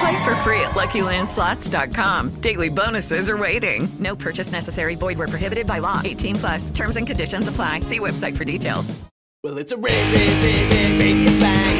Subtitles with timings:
[0.00, 2.40] Play for free at LuckyLandSlots.com.
[2.40, 3.88] Daily bonuses are waiting.
[3.98, 4.94] No purchase necessary.
[4.94, 6.02] Void where prohibited by law.
[6.04, 6.70] 18 plus.
[6.70, 7.80] Terms and conditions apply.
[7.80, 8.98] See website for details.
[9.44, 11.75] Well, it's a red, red, red radio flag.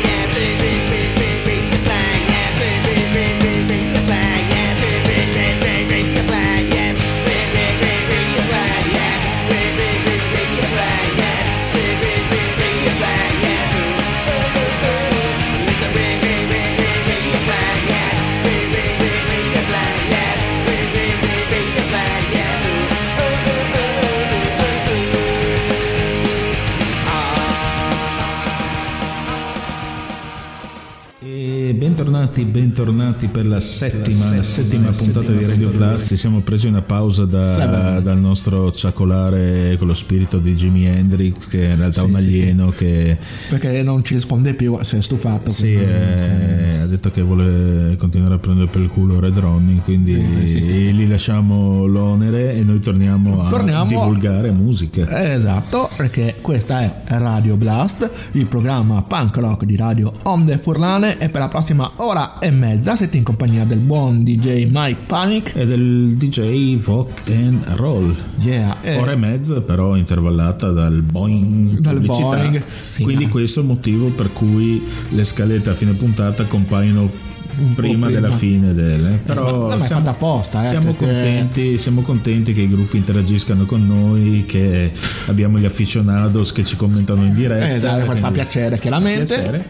[32.00, 36.08] Bentornati, bentornati per la settima, la settima puntata di Radio Blast.
[36.08, 41.48] Ci siamo presi una pausa da- dal nostro ciacolare con lo spirito di Jimi Hendrix,
[41.48, 43.16] che è in realtà è un alieno che
[43.48, 45.50] Perché non ci risponde più, si è stufato.
[45.50, 50.12] sì, eh, ha detto che vuole continuare a prendere per il culo Red Ronnie, quindi
[50.16, 55.08] gli lasciamo l'onere e noi torniamo a Torniamo- divulgare musica.
[55.08, 61.16] Eh, Esatto, perché questa è Radio Blast, il programma punk rock di Radio Onde Furlane
[61.18, 65.52] e per la prossima ora e mezza siete in compagnia del buon DJ Mike Panic.
[65.54, 68.14] E del DJ Rock and Roll.
[68.40, 71.78] Yeah, e- Ora e mezza, però intervallata dal Boeing.
[71.78, 72.00] Dal.
[72.00, 76.44] Boeing, sì, Quindi ma- questo è il motivo per cui le scalette a fine puntata
[76.44, 77.10] compaiono
[77.56, 78.10] prima, prima.
[78.10, 79.18] della fine delle.
[79.24, 83.64] Però ma è siamo, apposta, eh, siamo perché- contenti, siamo contenti che i gruppi interagiscano
[83.64, 84.92] con noi, che
[85.26, 87.68] abbiamo gli aficionados che ci commentano in diretta.
[87.74, 89.34] Eh, dai, fa quindi- piacere chiaramente.
[89.34, 89.64] Piacere.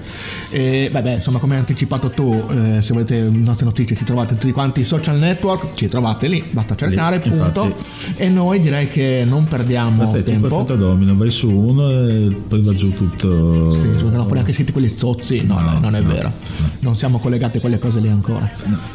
[0.50, 4.34] E vabbè, insomma, come hai anticipato tu, eh, se volete le nostre notizie ci trovate
[4.36, 7.62] tutti quanti i social network, ci trovate lì, basta cercare, Lì, punto.
[7.64, 7.84] infatti.
[8.16, 10.56] E noi direi che non perdiamo Questo è tipo tempo.
[10.60, 13.72] effetto domino, vai su uno e poi va giù tutto.
[13.72, 15.42] Sì, sono fuori anche siti quelli zozzi.
[15.44, 16.32] No, No, dai, non è no, vero.
[16.80, 18.94] Non siamo collegati a quelle cose lì ancora.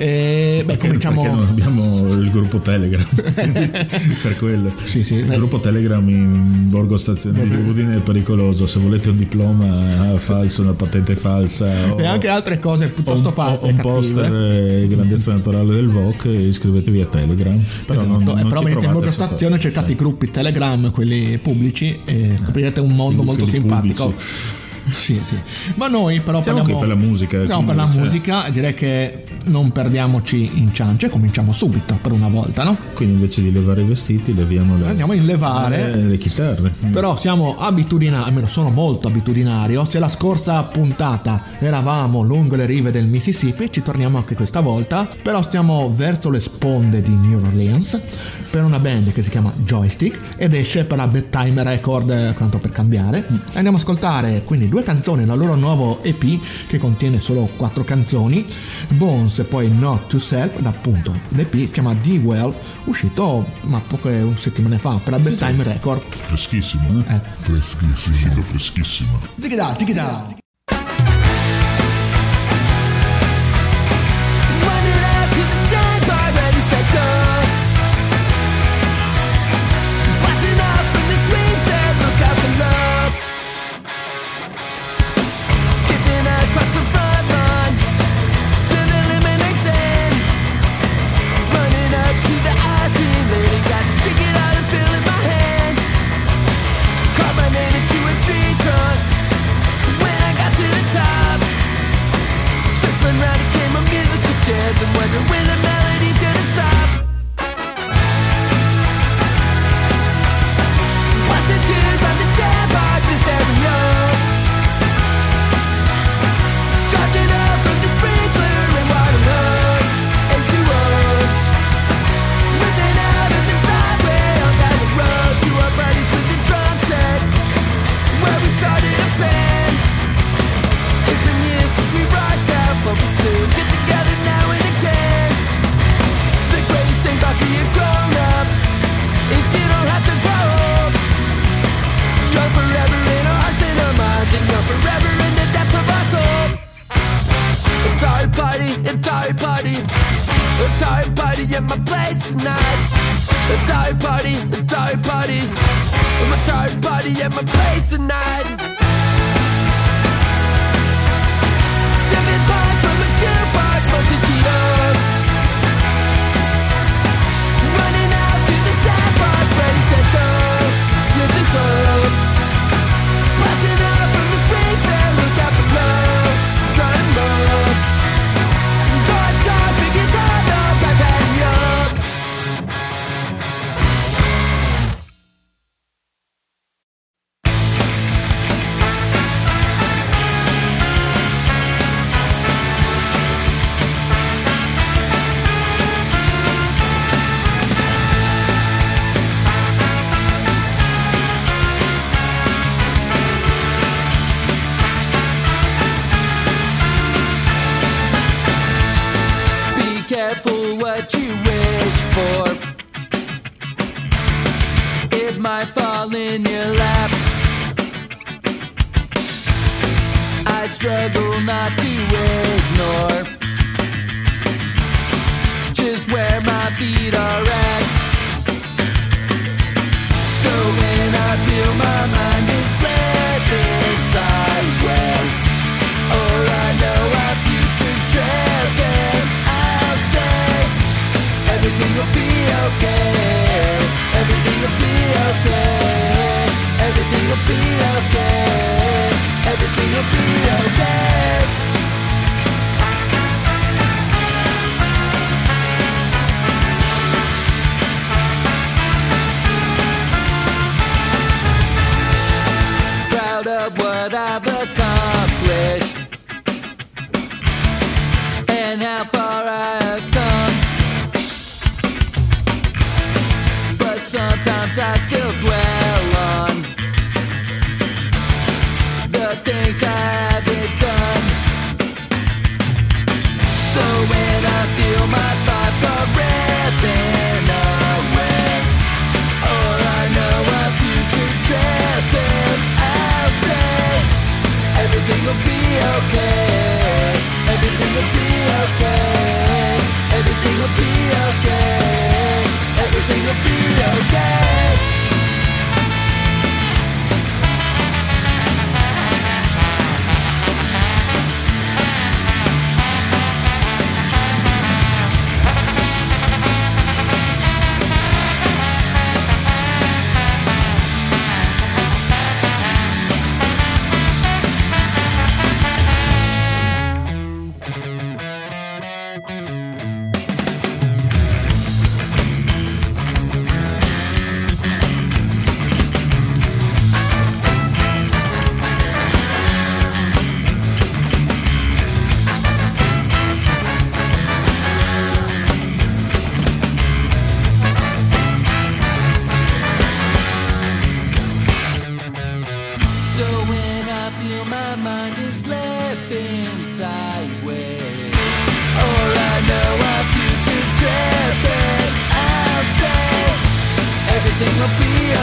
[0.00, 1.22] E, beh, Perché, cominciamo.
[1.22, 3.04] perché non abbiamo il gruppo Telegram
[4.22, 5.14] per quello Sì, sì.
[5.16, 10.62] il gruppo Telegram in Borgo Stazione di Udine è pericoloso se volete un diploma falso
[10.62, 13.66] una patente falsa o, E anche altre cose un, piuttosto o false.
[13.66, 13.82] un cattive.
[13.92, 18.48] poster eh, grandezza naturale del VOC iscrivetevi a Telegram però non, Esatto, non e ci
[18.48, 19.92] però venite in borgo stazione, cercate sì.
[19.94, 24.04] i gruppi Telegram, quelli pubblici, e scoprirete un mondo molto simpatico.
[24.10, 24.57] pubblici.
[24.90, 25.36] Sì, sì.
[25.74, 28.74] Ma noi però Siamo parliamo, qui per la musica, Siamo per la cioè- musica direi
[28.74, 32.76] che non perdiamoci in ciance e cominciamo subito per una volta, no?
[32.92, 35.94] quindi invece di levare i vestiti leviamo le, Andiamo a inlevare.
[35.94, 39.84] le, le chitarre Però siamo abitudinari, almeno sono molto abitudinario.
[39.84, 45.08] Se la scorsa puntata eravamo lungo le rive del Mississippi, ci torniamo anche questa volta.
[45.22, 48.00] Però stiamo verso le sponde di New Orleans
[48.50, 52.58] per una band che si chiama Joystick ed esce per la Bedtime Record, eh, tanto
[52.58, 53.18] per cambiare.
[53.28, 57.84] E andiamo ad ascoltare quindi due canzoni dal loro nuovo EP che contiene solo quattro
[57.84, 58.44] canzoni,
[58.88, 64.26] Bones e poi Not to Self, da appunto l'EP si chiama D-Well, uscito ma poche
[64.36, 66.02] settimane fa per la Bedtime Record.
[66.08, 67.14] Freschissimo, eh?
[67.14, 67.20] Eh.
[67.34, 68.14] Freschissimo.
[68.14, 69.20] Uscito freschissimo.
[69.38, 70.46] Zigida, zigida.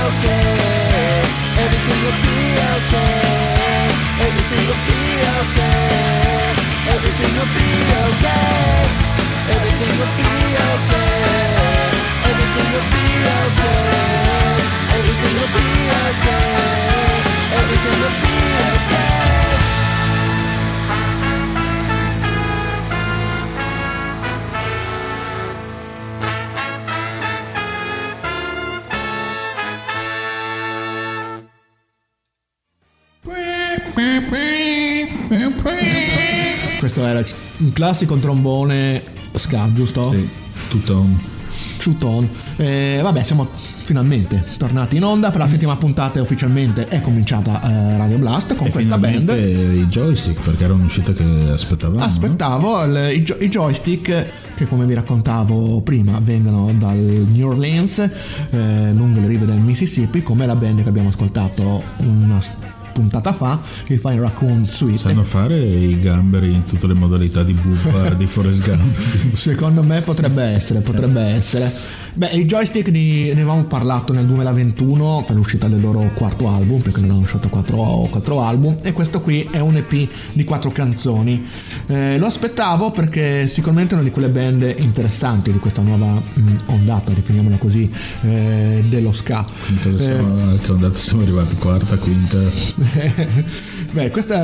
[0.08, 1.22] Okay.
[1.64, 2.38] Everything will be
[2.76, 3.90] okay.
[4.26, 5.02] Everything will be
[5.40, 5.76] okay.
[6.94, 7.70] Everything will be
[8.06, 8.86] okay.
[9.56, 10.32] Everything will be
[10.70, 11.14] okay.
[12.30, 13.06] Everything will be
[13.42, 13.82] okay.
[14.96, 15.68] Everything will be
[16.10, 16.45] okay.
[37.18, 39.02] Era un classico trombone
[39.36, 40.10] ska, giusto?
[40.12, 40.28] Sì,
[40.70, 41.34] tutto
[42.00, 42.28] Tone.
[42.56, 47.98] Eh, vabbè, siamo finalmente tornati in onda per la settima puntata ufficialmente è cominciata eh,
[47.98, 49.30] Radio Blast con e questa band.
[49.30, 52.00] i joystick perché era un'uscita che aspettavamo.
[52.00, 52.06] no?
[52.06, 58.92] Aspettavo il- i, i joystick che come vi raccontavo prima vengono dal New Orleans eh,
[58.94, 62.40] lungo le rive del Mississippi come la band che abbiamo ascoltato una
[62.96, 67.52] puntata fa il Fine Raccoon Suite Sanno fare i gamberi in tutte le modalità di
[67.52, 69.36] bubba di Forrest Gump.
[69.36, 71.74] Secondo me potrebbe essere, potrebbe essere.
[72.18, 76.80] Beh, i joystick di- ne avevamo parlato nel 2021 per l'uscita del loro quarto album,
[76.80, 80.72] perché ne hanno uscito quattro, quattro album, e questo qui è un EP di quattro
[80.72, 81.46] canzoni.
[81.88, 86.52] Eh, lo aspettavo perché sicuramente è una di quelle band interessanti di questa nuova mh,
[86.68, 87.92] ondata, definiamola così,
[88.22, 89.46] eh, dello ska.
[89.84, 91.56] Cosa Eh, siamo, che ondata siamo arrivati?
[91.58, 92.38] Quarta, quinta?
[93.92, 94.36] Beh, questa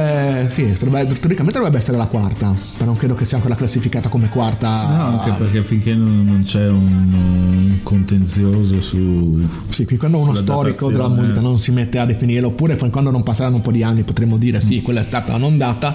[0.42, 4.10] è, sì, dovrebbe- teoricamente dovrebbe essere la quarta, però non credo che sia ancora classificata
[4.10, 4.88] come quarta.
[4.88, 9.48] No, anche perché finché non, non c'è un, un contenzioso su...
[9.70, 13.12] Sì, qui quando uno storico della datazione- musica non si mette a definirlo, oppure quando
[13.12, 15.94] non passeranno un po' di anni potremmo dire sì, quella è stata un'ondata.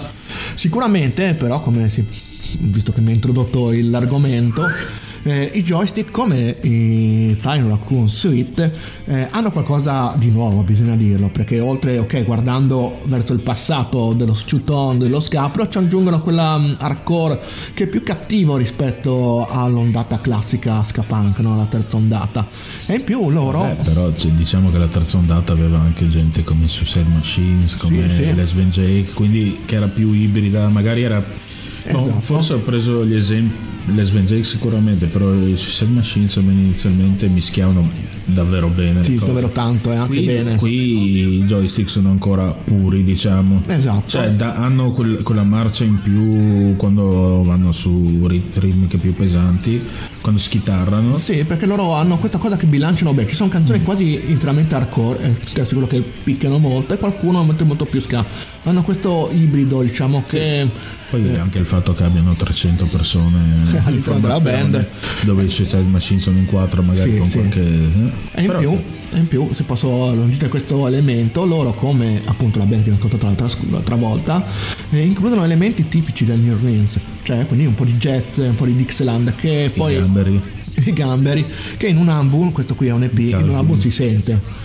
[0.54, 2.04] Sicuramente, però, come si,
[2.60, 4.62] visto che mi ha introdotto l'argomento,
[5.26, 8.72] eh, i joystick come i Flying Raccoon Suite
[9.04, 14.34] eh, hanno qualcosa di nuovo, bisogna dirlo, perché oltre, ok, guardando verso il passato dello
[14.34, 17.40] Stuton, dello Scapro, ci aggiungono quella mm, hardcore
[17.74, 21.56] che è più cattivo rispetto all'ondata classica ska punk, no?
[21.56, 22.46] la terza ondata.
[22.86, 23.64] E in più loro...
[23.64, 27.76] Eh, però cioè, diciamo che la terza ondata aveva anche gente come i Suicide Machines,
[27.76, 28.32] come sì.
[28.34, 31.44] Les Van Jake, quindi che era più ibrida, magari era...
[31.92, 32.20] no, Esatto.
[32.20, 33.54] forse ho preso gli esempi,
[33.94, 37.88] Les Van Jake sicuramente, però i Suicide Machines almeno inizialmente mischiavano
[38.24, 39.04] davvero bene.
[39.04, 40.56] Sì, davvero tanto e anche Qui, bene.
[40.56, 43.62] qui i joystick sono ancora puri, diciamo.
[43.66, 44.08] Esatto.
[44.08, 49.80] Cioè, da- hanno quel- quella marcia in più quando vanno su rit- ritmiche più pesanti,
[50.20, 51.16] quando schitarrano.
[51.18, 53.28] Sì, perché loro hanno questa cosa che bilanciano bene.
[53.28, 57.62] Ci sono canzoni quasi interamente hardcore, eh, ti assicuro che picchiano molto, e qualcuno mette
[57.62, 58.24] molto più ska.
[58.66, 60.66] Hanno questo ibrido, diciamo, che
[61.08, 63.38] Poi anche il fatto che abbiano 300 persone
[63.70, 64.88] in All'interno della band.
[65.22, 67.38] dove i Suicide Machine sono in quattro, magari Sì, con sì.
[67.38, 67.60] qualche.
[67.60, 68.10] eh.
[68.32, 72.58] E in, Però- più, e in più, se posso aggiungere questo elemento, loro come appunto
[72.58, 74.44] la band che abbiamo ascoltato l'altra, l'altra volta,
[74.90, 78.66] eh, includono elementi tipici del New Orleans, cioè quindi un po' di jazz, un po'
[78.66, 79.94] di Dixieland, che i poi...
[79.94, 80.40] gamberi.
[80.84, 81.44] I gamberi,
[81.76, 83.56] che in un album, questo qui è un EP, in un Caso.
[83.56, 84.64] album si sente.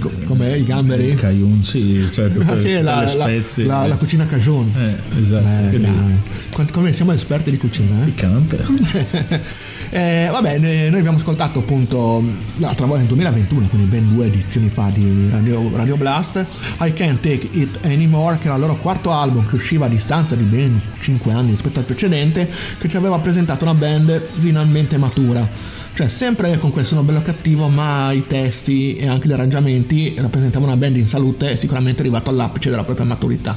[0.00, 1.04] Co- Com'è i gamberi?
[1.08, 3.64] Il Cajun, sì, cioè tutte, Ah, sì, la, le la- spezie.
[3.64, 4.70] la- la cucina Cajun.
[4.76, 5.76] Eh, esatto.
[5.76, 8.04] Eh, Come siamo esperti di cucina, eh?
[8.06, 8.64] piccante.
[9.90, 12.24] Eh, vabbè, noi abbiamo ascoltato appunto
[12.56, 16.44] l'altra volta nel 2021, quindi ben due edizioni fa di Radio, Radio Blast,
[16.80, 20.34] I Can't Take It Anymore, che era il loro quarto album che usciva a distanza
[20.34, 25.48] di ben 5 anni rispetto al precedente, che ci aveva presentato una band finalmente matura.
[25.94, 30.72] Cioè, sempre con quel suono bello cattivo, ma i testi e anche gli arrangiamenti rappresentavano
[30.72, 33.56] una band in salute e sicuramente arrivato all'apice della propria maturità.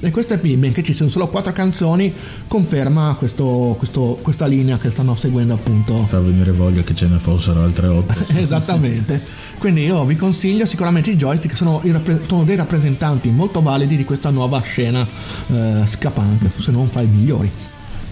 [0.00, 2.12] E questo EP, benché ci siano solo quattro canzoni,
[2.48, 7.18] conferma questo- questo- questa linea che stanno seguendo appunto Fa venire voglia che ce ne
[7.18, 8.14] fossero altre otto.
[8.36, 9.22] Esattamente.
[9.56, 13.96] Quindi io vi consiglio sicuramente i joystick sono, i rappre- sono dei rappresentanti molto validi
[13.96, 15.06] di questa nuova scena
[15.46, 17.50] eh, ska punk, se non fra i migliori.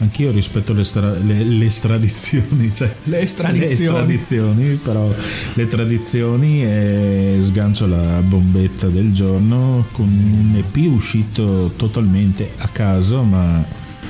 [0.00, 3.72] Anch'io rispetto le, stra- le- le stradizioni, cioè Le estradizioni.
[3.72, 5.12] estradizioni, però
[5.54, 13.22] le tradizioni e sgancio la bombetta del giorno con un EP uscito totalmente a caso,
[13.22, 13.64] ma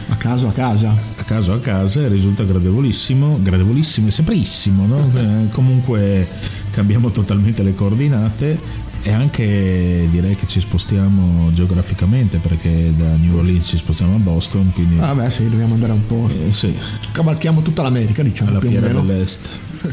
[0.09, 0.91] A caso a casa.
[1.17, 5.11] a caso a casa e risulta gradevolissimo, gradevolissimo e sempreissimo, no?
[5.15, 6.27] Eh, comunque
[6.71, 8.59] cambiamo totalmente le coordinate
[9.07, 14.73] e anche direi che ci spostiamo geograficamente perché da New Orleans ci spostiamo a Boston,
[14.73, 16.27] quindi Ah beh sì, dobbiamo andare un po'.
[16.29, 16.75] eh, sì,
[17.13, 19.59] Cavalchiamo tutta l'America, diciamo alla più fiera dell'Est.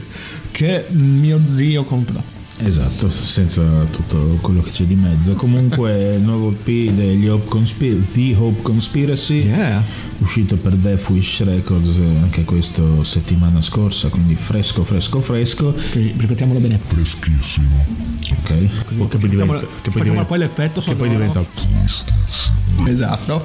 [0.52, 2.22] Che mio zio comprò.
[2.64, 5.34] Esatto, senza tutto quello che c'è di mezzo.
[5.34, 9.84] Comunque, il nuovo EP degli Hope Conspiracy, The Hope Conspiracy, Yeah.
[10.20, 15.74] uscito per Death Wish Records anche questo settimana scorsa, quindi fresco, fresco, fresco.
[15.74, 16.80] Che, ripetiamolo bene.
[18.32, 21.44] Ok, che poi diventa, che poi diventa, poi l'effetto che poi diventa
[22.86, 23.44] Esatto.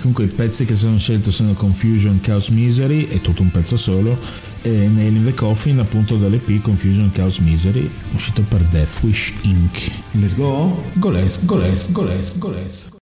[0.00, 4.16] Comunque i pezzi che sono scelti sono Confusion, Chaos Misery, è tutto un pezzo solo,
[4.62, 9.90] e Nail in the Coffin appunto dall'EP Confusion, Chaos Misery, uscito per Death Wish Inc.
[10.12, 10.82] Let's go.
[10.98, 12.97] Go let's, go let's, go let's, go let's.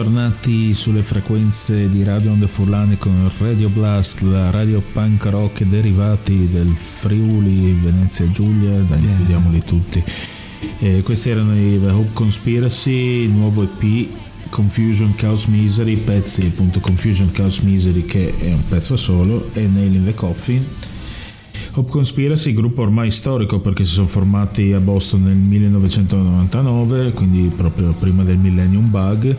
[0.00, 5.66] Bentornati sulle frequenze di Radio Onde Furlane con Radio Blast, la radio punk rock e
[5.66, 10.02] derivati del Friuli, Venezia Giulia, dai, vediamoli tutti.
[10.78, 14.08] E questi erano i The Hope Conspiracy, il nuovo EP
[14.48, 19.96] Confusion Chaos Misery, pezzi appunto Confusion Chaos Misery che è un pezzo solo e Nail
[19.96, 20.64] in the Coffin.
[21.74, 27.92] Hope Conspiracy, gruppo ormai storico perché si sono formati a Boston nel 1999, quindi proprio
[27.92, 29.36] prima del Millennium Bug.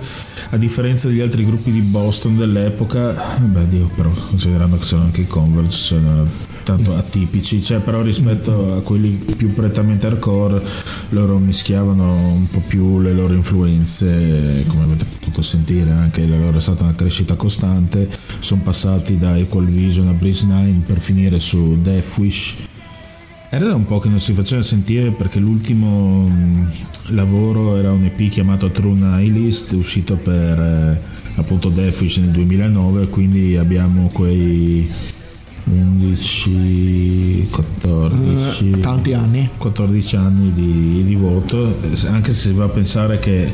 [0.51, 5.21] A differenza degli altri gruppi di Boston dell'epoca, beh, Dio, però considerando che sono anche
[5.21, 6.23] i Converse, erano
[6.63, 10.61] tanto atipici, cioè, però rispetto a quelli più prettamente hardcore,
[11.09, 16.57] loro mischiavano un po' più le loro influenze, come avete potuto sentire, anche la loro
[16.57, 18.09] è stata una crescita costante.
[18.39, 22.55] Sono passati da Equal Vision a Breeze 9 per finire su Death Wish.
[23.49, 26.71] Era da un po' che non si faceva sentire perché l'ultimo mh,
[27.07, 31.01] lavoro era un EP chiamato True Nihilist uscito per eh,
[31.35, 34.89] appunto Death Wish nel 2009 quindi abbiamo quei
[35.65, 39.49] 11 14 Eh, tanti anni.
[39.57, 43.51] 14 anni di, di voto eh, anche se si va a pensare che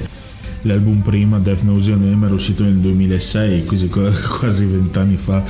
[0.63, 5.43] l'album prima Death Nose Your Name era uscito nel 2006 quindi qu- quasi vent'anni fa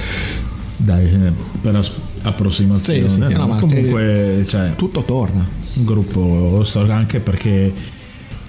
[0.78, 1.80] dai eh, per
[2.24, 3.48] approssimazione Sì, sì, no?
[3.60, 5.46] comunque cioè, Tutto torna.
[5.76, 7.74] un gruppo storico anche perché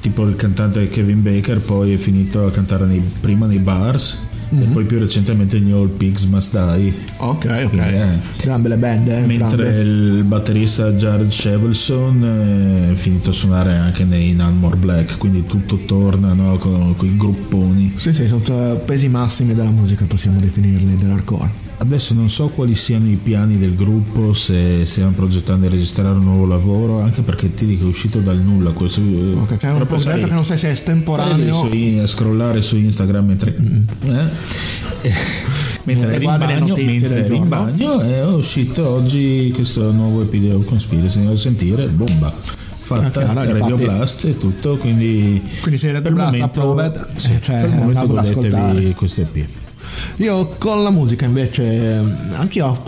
[0.00, 4.64] tipo il cantante Kevin Baker poi è finito a cantare nei- prima nei bars e
[4.72, 7.74] poi più recentemente negli All Pigs Must Die Ok, ok.
[7.74, 8.18] Eh.
[8.42, 9.80] Gran belle band, eh, mentre entrambe.
[9.80, 16.32] il batterista Jared Shevelson è finito a suonare anche nei Nalmore Black quindi tutto torna
[16.32, 20.96] no, con, con i grupponi Sì, sì, sono eh, pesi massimi della musica, possiamo definirli,
[20.96, 21.67] dell'hardcore.
[21.80, 26.24] Adesso non so quali siano i piani del gruppo, se stiamo progettando di registrare un
[26.24, 29.00] nuovo lavoro, anche perché ti dico è uscito dal nulla questo.
[29.00, 31.54] Ok, c'è un progetto che non sai se è estemporaneo.
[31.54, 34.28] su a scrollare su Instagram mentre, eh?
[35.84, 41.16] mentre eri in bagno, mentre eri in bagno è uscito oggi questo nuovo episodio Conspiracy,
[41.18, 42.34] andiamo a sentire, bomba.
[42.88, 47.34] Fatta Ah, chiaro, Radio Blast e tutto, quindi, Quindi se Radio Blast momento, approved, sì,
[47.34, 49.67] eh, cioè, per il momento godetevi questo EP.
[50.16, 52.82] Io con la musica invece, anche io ho,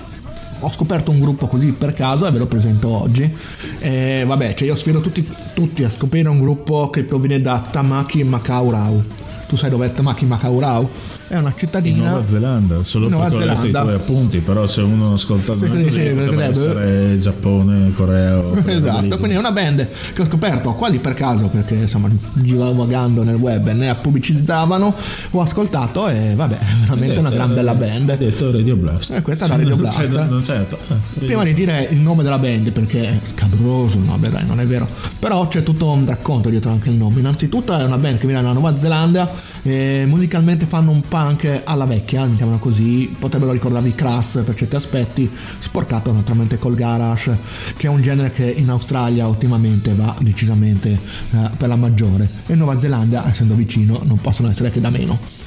[0.61, 3.31] ho scoperto un gruppo così per caso e ve lo presento oggi.
[3.79, 8.25] E vabbè, cioè io sfido tutti, tutti a scoprire un gruppo che proviene da Tamaki
[8.25, 9.03] Makaurau.
[9.49, 10.89] Tu sai dov'è Tamaki Makaurau?
[11.31, 12.09] È una In cittadina.
[12.11, 13.81] Nuova Zelanda, solo Nuova perché ho letto i Zelanda.
[13.83, 19.09] tuoi appunti, però se uno ascolta sì, così sì, potrebbe essere Giappone, Corea Esatto, lì.
[19.11, 23.65] quindi è una band che ho scoperto quasi per caso perché insomma girovagando nel web
[23.69, 24.93] e ne pubblicizzavano,
[25.31, 28.17] ho ascoltato e vabbè, è veramente una gran bella Hai band.
[28.17, 29.13] detto Radio Blast.
[29.13, 29.99] Eh, questa è la Radio Non Blast.
[30.01, 34.17] c'è- non c'è- ah, Prima di dire il nome della band, perché è scabroso, no,
[34.19, 34.89] beh dai, non è vero.
[35.21, 37.21] Però c'è tutto un racconto dietro anche il nome.
[37.21, 39.31] Innanzitutto è una band che viene dalla Nuova Zelanda,
[39.63, 43.15] e musicalmente fanno un punk alla vecchia, mettiamola così.
[43.19, 47.39] Potrebbero ricordarvi Crass per certi aspetti, sporcato naturalmente col garage,
[47.77, 52.29] che è un genere che in Australia ultimamente va decisamente eh, per la maggiore.
[52.47, 55.40] E Nuova Zelanda, essendo vicino, non possono essere che da meno.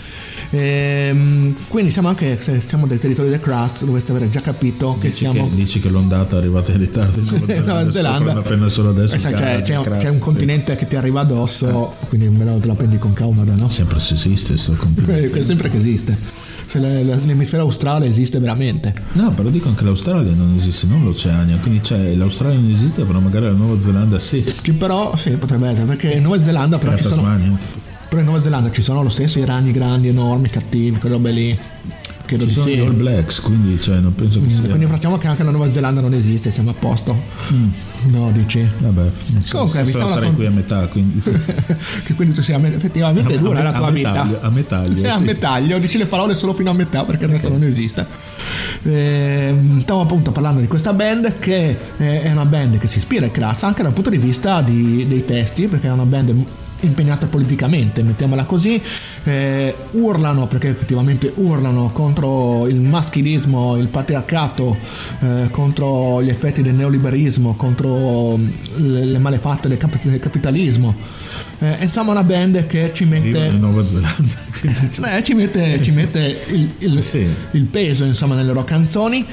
[0.55, 5.07] Ehm, quindi siamo anche se siamo del territorio del Crust dovreste aver già capito che
[5.07, 8.67] Dici siamo che, dici che l'ondata è arrivata in ritardo in Nuova Zelanda, Zelanda appena
[8.69, 10.19] solo adesso Eh, sai, il c'è, garage, c'è un, un sì.
[10.19, 13.67] continente che ti arriva addosso quindi me lo- te la prendi con cautela no?
[13.67, 15.11] Sempre se esiste sto continente.
[15.39, 16.15] Eh, sempre che esiste
[16.67, 21.03] se le- le- l'emisfero australe esiste veramente No, però dico anche l'Australia non esiste, non
[21.03, 24.43] l'Oceania, quindi c'è l'Australia non esiste, però magari la Nuova Zelanda sì.
[24.61, 27.91] che però sì potrebbe essere perché in Nuova Zelanda però La ci sono Tasmania, tipo.
[28.13, 31.31] Però in Nuova Zelanda ci sono lo stesso i ragni grandi enormi cattivi quelle robe
[31.31, 31.57] lì
[32.25, 34.61] credo Ci sono sì gli All Blacks, quindi cioè, non penso che sia.
[34.61, 37.19] quindi facciamo che anche la Nuova Zelanda non esiste siamo a posto
[37.51, 37.69] Mm.
[38.11, 41.19] no dici Vabbè, non so, Comunque, so- sarei raccont- qui a metà, quindi
[42.05, 44.41] che quindi tu sei a me- effettivamente A- dura a- la a tua metaglio, vita
[44.45, 45.23] a metaglio, Sei a sì.
[45.23, 48.05] metaglio dici le parole solo fino a metà perché il resto non esiste
[48.83, 53.25] Ehm, stavo appunto parlando di questa band che eh, è una band che si ispira
[53.25, 56.45] ai Crass anche dal punto di vista di- dei testi perché è una band
[56.85, 58.81] impegnata politicamente, mettiamola così,
[59.23, 64.77] eh, urlano, perché effettivamente urlano contro il maschilismo, il patriarcato,
[65.19, 70.95] eh, contro gli effetti del neoliberismo, contro mm, le, le malefatte del, cap- del capitalismo.
[71.63, 73.37] Eh, insomma una band che ci mette...
[73.45, 74.33] in Nuova Zelanda.
[74.59, 74.79] quindi-
[75.15, 77.25] Eh, ci mette, ci mette il, il- Sì.
[77.51, 79.25] il peso insomma nelle loro canzoni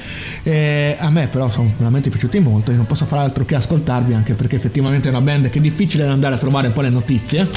[0.43, 4.13] Eh, a me però sono veramente piaciuti molto io non posso fare altro che ascoltarvi
[4.13, 6.89] anche perché effettivamente è una band che è difficile da andare a trovare poi le
[6.89, 7.47] notizie.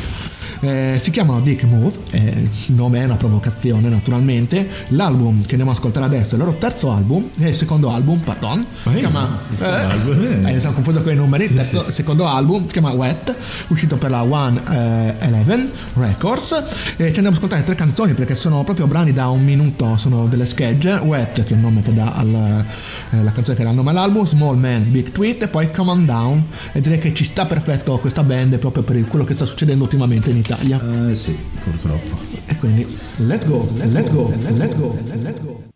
[0.64, 4.66] Eh, si chiamano Dick Move, eh, il nome è una provocazione naturalmente.
[4.88, 8.18] L'album che andiamo ad ascoltare adesso è il loro terzo album, è il secondo album,
[8.20, 8.64] pardon.
[8.84, 9.38] Ma si chiama.
[9.38, 10.54] si album, eh.
[10.54, 11.46] eh, sono confuso con i numeri.
[11.46, 11.92] Sì, terzo- sì.
[11.92, 13.34] secondo album si chiama Wet,
[13.68, 16.52] uscito per la One eh, Eleven Records.
[16.52, 16.62] E
[16.96, 20.46] ci andiamo ad ascoltare tre canzoni perché sono proprio brani da un minuto, sono delle
[20.46, 20.94] schegge.
[20.94, 24.24] Wet, che è il nome che dà eh, la canzone che dà il nome all'album,
[24.24, 26.44] Small Man, Big Tweet e poi Come On Down.
[26.72, 30.30] E direi che ci sta perfetto questa band proprio per quello che sta succedendo ultimamente
[30.30, 30.53] in Italia.
[30.60, 32.16] Eh sì, purtroppo.
[32.46, 32.86] E quindi,
[33.18, 35.52] let's go, let's go, let's go, let's go.
[35.52, 35.73] Come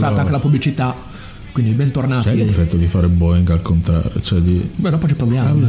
[0.00, 0.96] fallo- anche la pubblicità,
[1.52, 2.28] quindi bentornati.
[2.28, 4.68] C'è l'effetto di fare Boeing al contrario, cioè di...
[4.76, 5.68] Beh, dopo ci proviamo.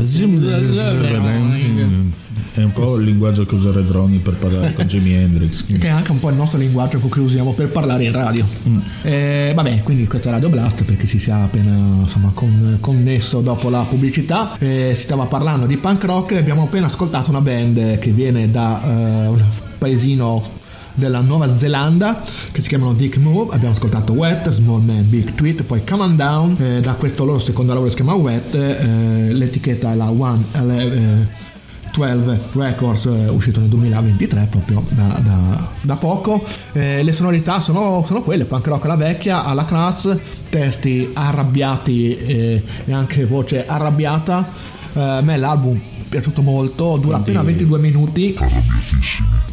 [2.53, 5.63] È un po' il linguaggio che usa Redroni per parlare con Jimi Hendrix.
[5.81, 8.45] Che è anche un po' il nostro linguaggio con cui usiamo per parlare in radio.
[8.67, 8.79] Mm.
[9.03, 13.41] Eh, vabbè, quindi questo è Radio Blast perché ci si è appena insomma, con- connesso
[13.41, 14.57] dopo la pubblicità.
[14.59, 16.33] Eh, si stava parlando di punk rock.
[16.33, 19.41] Abbiamo appena ascoltato una band che viene da eh, un
[19.77, 20.59] paesino
[20.93, 23.53] della Nuova Zelanda che si chiamano Dick Move.
[23.53, 26.57] Abbiamo ascoltato Wet, Small Man, Big Tweet poi Come On Down.
[26.59, 28.55] Eh, da questo loro secondo lavoro si chiama Wet.
[28.55, 31.49] Eh, l'etichetta è la One eh,
[31.91, 36.43] 12 Records eh, uscito nel 2023 proprio da, da- da poco.
[36.71, 40.17] Eh, le sonorità sono, sono quelle punk rock alla vecchia alla Kratz
[40.49, 47.41] testi arrabbiati eh, e anche voce arrabbiata a me l'album è piaciuto molto dura appena
[47.41, 48.35] 22 minuti.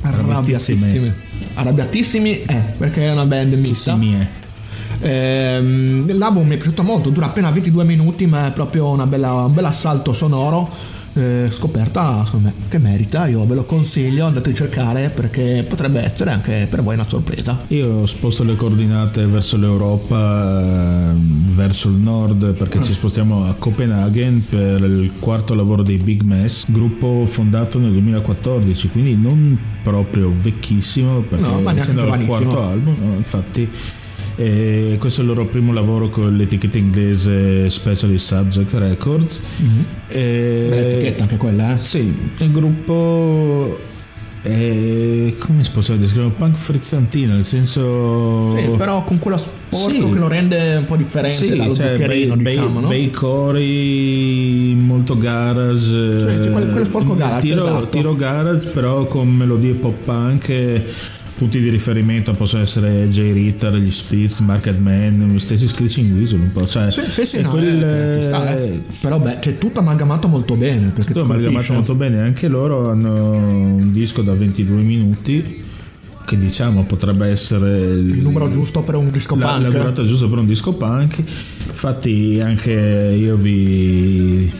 [0.02, 1.14] Arrabbiatissimi.
[1.54, 2.42] Arrabbiatissimi.
[2.42, 3.94] Eh, perché è una band mista.
[3.96, 4.46] Mie.
[5.00, 9.32] Ehm, l'album mi è piaciuto molto, dura appena 22 minuti, ma è proprio una bella,
[9.32, 10.96] un bel assalto sonoro.
[11.18, 16.30] Eh, scoperta me che merita, io ve lo consiglio, andate a cercare perché potrebbe essere
[16.30, 17.64] anche per voi una sorpresa.
[17.68, 24.44] Io sposto le coordinate verso l'Europa, ehm, verso il nord, perché ci spostiamo a Copenaghen
[24.48, 31.20] per il quarto lavoro dei Big Mess, gruppo fondato nel 2014, quindi non proprio vecchissimo,
[31.20, 33.68] perché No, ma essendo il quarto album, no, infatti.
[34.40, 39.40] E questo è il loro primo lavoro con l'etichetta inglese Specialist Subject Records.
[40.06, 41.76] E- Bella etichetta anche quella, eh?
[41.78, 43.76] sì, il gruppo
[44.40, 46.26] è come si può descrivere?
[46.26, 49.98] Un punk frizzantino, nel senso Sì, però con quello sporco Sì.
[50.12, 53.10] che lo rende un po' differente sì, dallo cioè, bei, diciamo, bei, no?
[53.18, 56.20] cori, molto garage.
[56.20, 57.88] Sì, sì, quello- quello sporco garage, Tiro, esatto.
[57.88, 60.48] tiro garage, però con melodie pop punk.
[60.48, 60.84] e
[61.38, 66.40] Punti di riferimento possono essere Jay Ritter, gli Spitz, Market Man, gli stessi Screeching Weasel
[66.40, 66.66] un po'.
[66.66, 68.82] Cioè, Sì, sì, sì, no, quel- eh, sta, eh.
[69.00, 70.92] Però beh, c'è tutto amalgamato molto bene.
[70.92, 72.20] Tutto amalgamato molto bene.
[72.22, 75.62] Anche loro hanno un disco da 22 minuti
[76.24, 79.62] che diciamo potrebbe essere il, Il numero giusto per un disco la, punk.
[79.62, 81.18] la durata giusta per un disco punk.
[81.68, 84.52] Infatti anche io vi,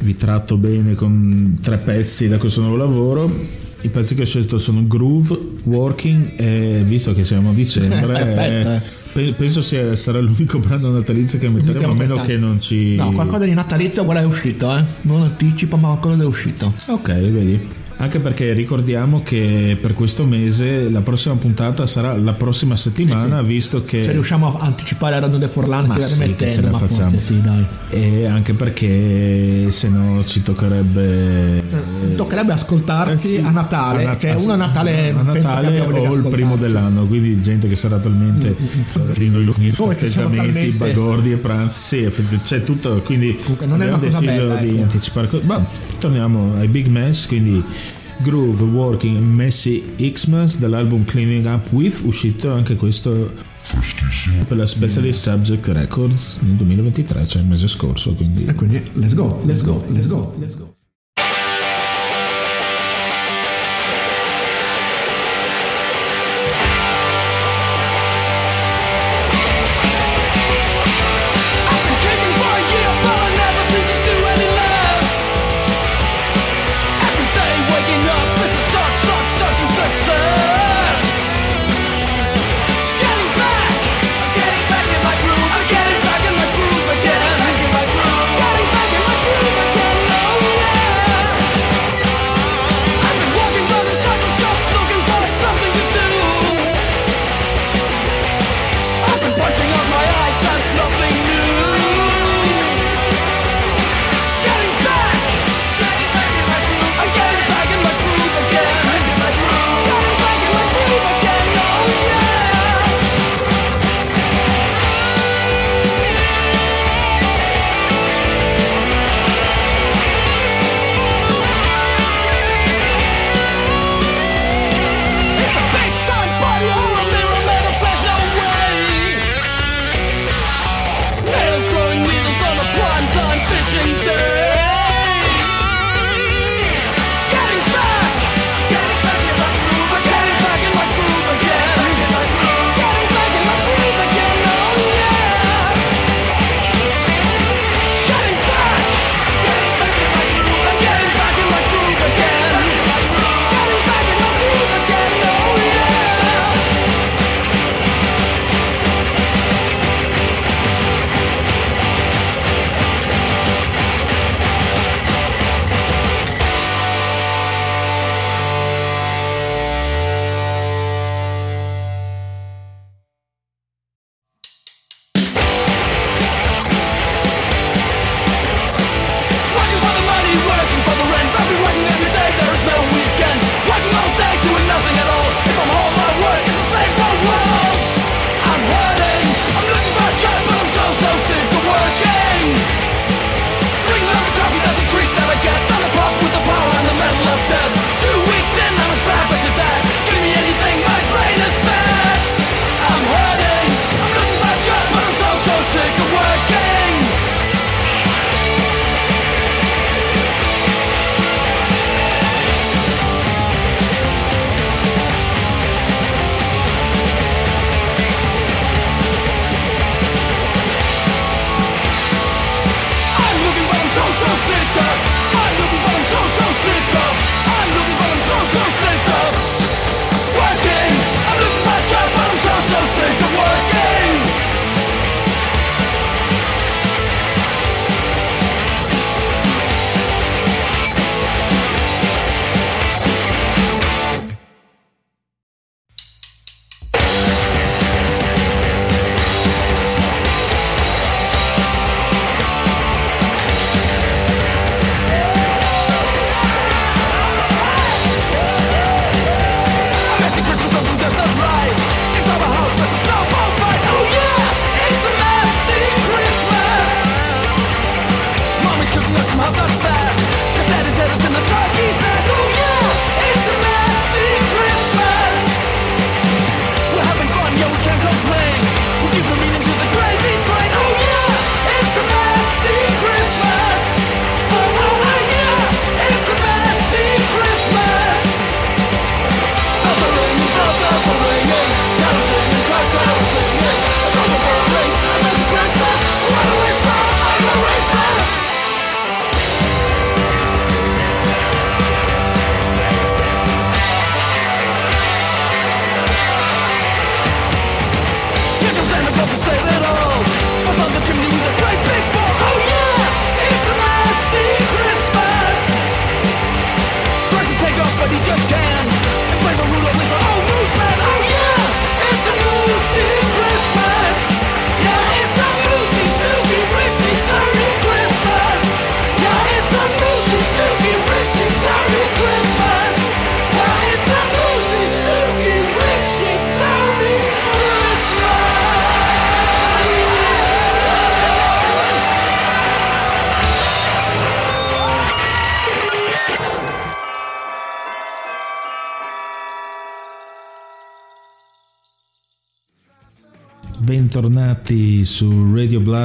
[0.00, 3.64] vi tratto bene con tre pezzi da questo nuovo lavoro.
[3.82, 8.80] I pezzi che ho scelto sono Groove, Working e visto che siamo a dicembre eh.
[9.12, 12.96] pe- penso sia, sarà l'unico brano natalizio che metteremo a meno che non ci...
[12.96, 14.82] No, qualcosa di natalizio guarda è uscito, eh.
[15.02, 16.74] Non anticipo, ma qualcosa è uscito.
[16.88, 17.84] Ok, vedi.
[17.98, 23.84] Anche perché ricordiamo che per questo mese la prossima puntata sarà la prossima settimana, visto
[23.84, 24.04] che...
[24.04, 27.10] Se riusciamo a anticipare Radio De Forlan Ma sì, che ce la facciamo.
[27.10, 27.64] forse sì, dai.
[27.88, 31.62] E anche perché se no ci toccherebbe...
[32.16, 36.28] Toccherebbe ascoltarci Eh sì, a Natale, Nat- cioè uno a Natale, a Natale o il
[36.28, 38.54] primo dell'anno, quindi gente che sarà talmente
[39.12, 43.36] rindo i lunghi Come che siamo festeggiamenti, talmente- bagordi e pranzi, sì, c'è tutto, quindi
[43.36, 44.82] Comunque non è abbiamo una cosa deciso bella, di ecco.
[44.82, 45.28] anticipare.
[45.44, 45.64] Ma
[45.98, 47.62] torniamo ai Big Mess, quindi
[48.22, 53.32] Groove, Working, Messy Xmas dall'album Cleaning Up With, uscito anche questo
[54.46, 59.14] per la Specialist Subject Records nel 2023, cioè il mese scorso, quindi E quindi let's
[59.14, 60.75] go, let's go, let's go, let's go.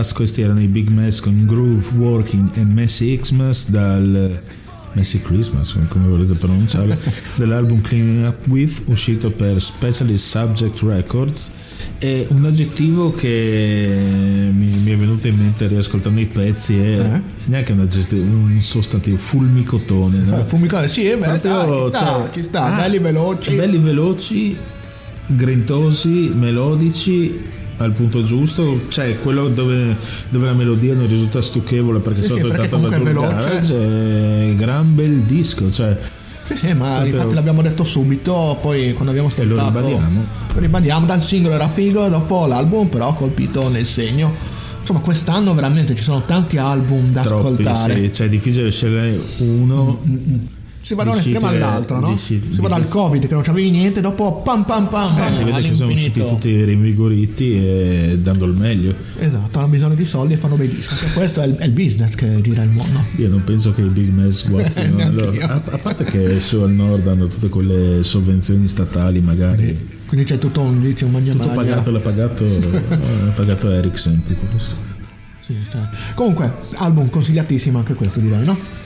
[0.01, 4.41] Blast, questi erano i Big Mess con Groove Working e Messy Xmas dal
[4.93, 6.97] Messy Christmas, come volete pronunciarlo,
[7.35, 11.51] dell'album Cleaning Up With uscito per Specialist Subject Records
[11.99, 17.21] e un aggettivo che mi, mi è venuto in mente riascoltando i pezzi è Eh?
[17.45, 20.39] neanche un, aggettivo, un sostantivo fulmicotone no?
[20.39, 23.53] Eh, Fumicone, sì, eh, beh, dai, ci sta, cioè, ci sta, ah, belli veloci.
[23.53, 24.57] belli veloci
[25.27, 29.95] grintosi melodici al punto giusto cioè quello dove,
[30.29, 33.35] dove la melodia non risulta stucchevole perché Sì, sotto sì, è tanto comunque è veloce.
[33.35, 35.97] garage è gran bel disco cioè
[36.45, 39.87] Sì, sì, ma Proprio- infatti l'abbiamo detto subito, poi quando abbiamo E lo ascoltato...
[39.87, 40.23] ribadiamo.
[40.53, 44.33] Lo ribadiamo, dal singolo era figo, dopo l'album però ha colpito nel segno.
[44.81, 47.95] Insomma, quest'anno veramente ci sono tanti album da troppi ascoltare.
[47.95, 50.01] sì, cioè è difficile scegliere uno
[50.91, 52.07] Si va da un estremo all'altro, no?
[52.07, 55.31] di usci- si va dal Covid che non c'avevi niente, dopo pam pam pam, Eh,
[55.31, 60.03] si vede che sono usciti tutti rinvigoriti e dando il meglio Esatto, hanno bisogno di
[60.03, 60.93] soldi e fanno bei dischi.
[60.93, 63.05] Anche questo è il, è il business che gira il mondo.
[63.15, 65.31] io non penso che i big mess guazzino io.
[65.47, 69.77] a, a parte che su al nord hanno tutte quelle sovvenzioni statali magari
[70.07, 72.43] Quindi c'è tutto un dice un tutto pagato l'ha pagato,
[72.89, 74.75] l'ha pagato Ericsson questo.
[75.39, 75.81] Sì, cioè.
[76.15, 78.80] Comunque, album consigliatissimo anche questo direi, no?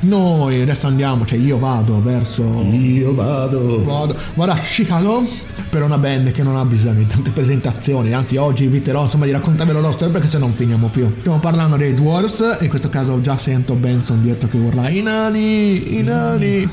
[0.00, 2.42] Noi adesso andiamo, cioè io vado verso.
[2.42, 5.24] io vado Vado, vado a Chicago
[5.68, 9.32] per una band che non ha bisogno di tante presentazioni, anzi oggi eviterò insomma di
[9.32, 11.10] raccontarvi la loro storia perché se non finiamo più.
[11.20, 15.98] Stiamo parlando dei Dwarfs, in questo caso già sento Benson dietro che urla i nani,
[15.98, 16.68] i nani.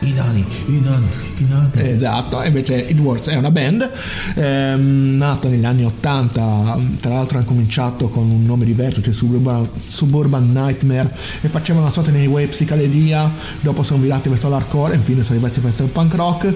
[0.00, 1.06] I nani i nani
[1.38, 3.90] i nani Esatto, invece i Dwarfs è una band
[4.34, 9.68] ehm, nata negli anni 80, tra l'altro hanno cominciato con un nome diverso, cioè Suburban,
[9.86, 14.92] Suburban Nightmare, e facevano una sorta di new wave psicadelia, dopo sono virati verso l'hardcore
[14.92, 16.54] e infine sono arrivati verso il punk rock.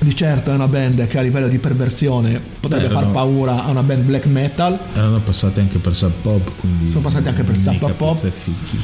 [0.00, 3.64] Di certo è una band che a livello di perversione potrebbe Beh, far erano- paura
[3.64, 4.78] a una band black metal.
[4.92, 8.30] erano passati anche per Sub Pop quindi Sono passati anche per Sub Pop.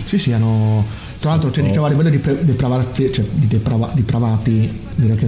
[0.07, 0.85] Sì, sì, hanno.
[1.25, 5.27] Tra l'altro, cioè, diceva a livello di pre- depravazzi- cioè, di deprava- depravati, direi che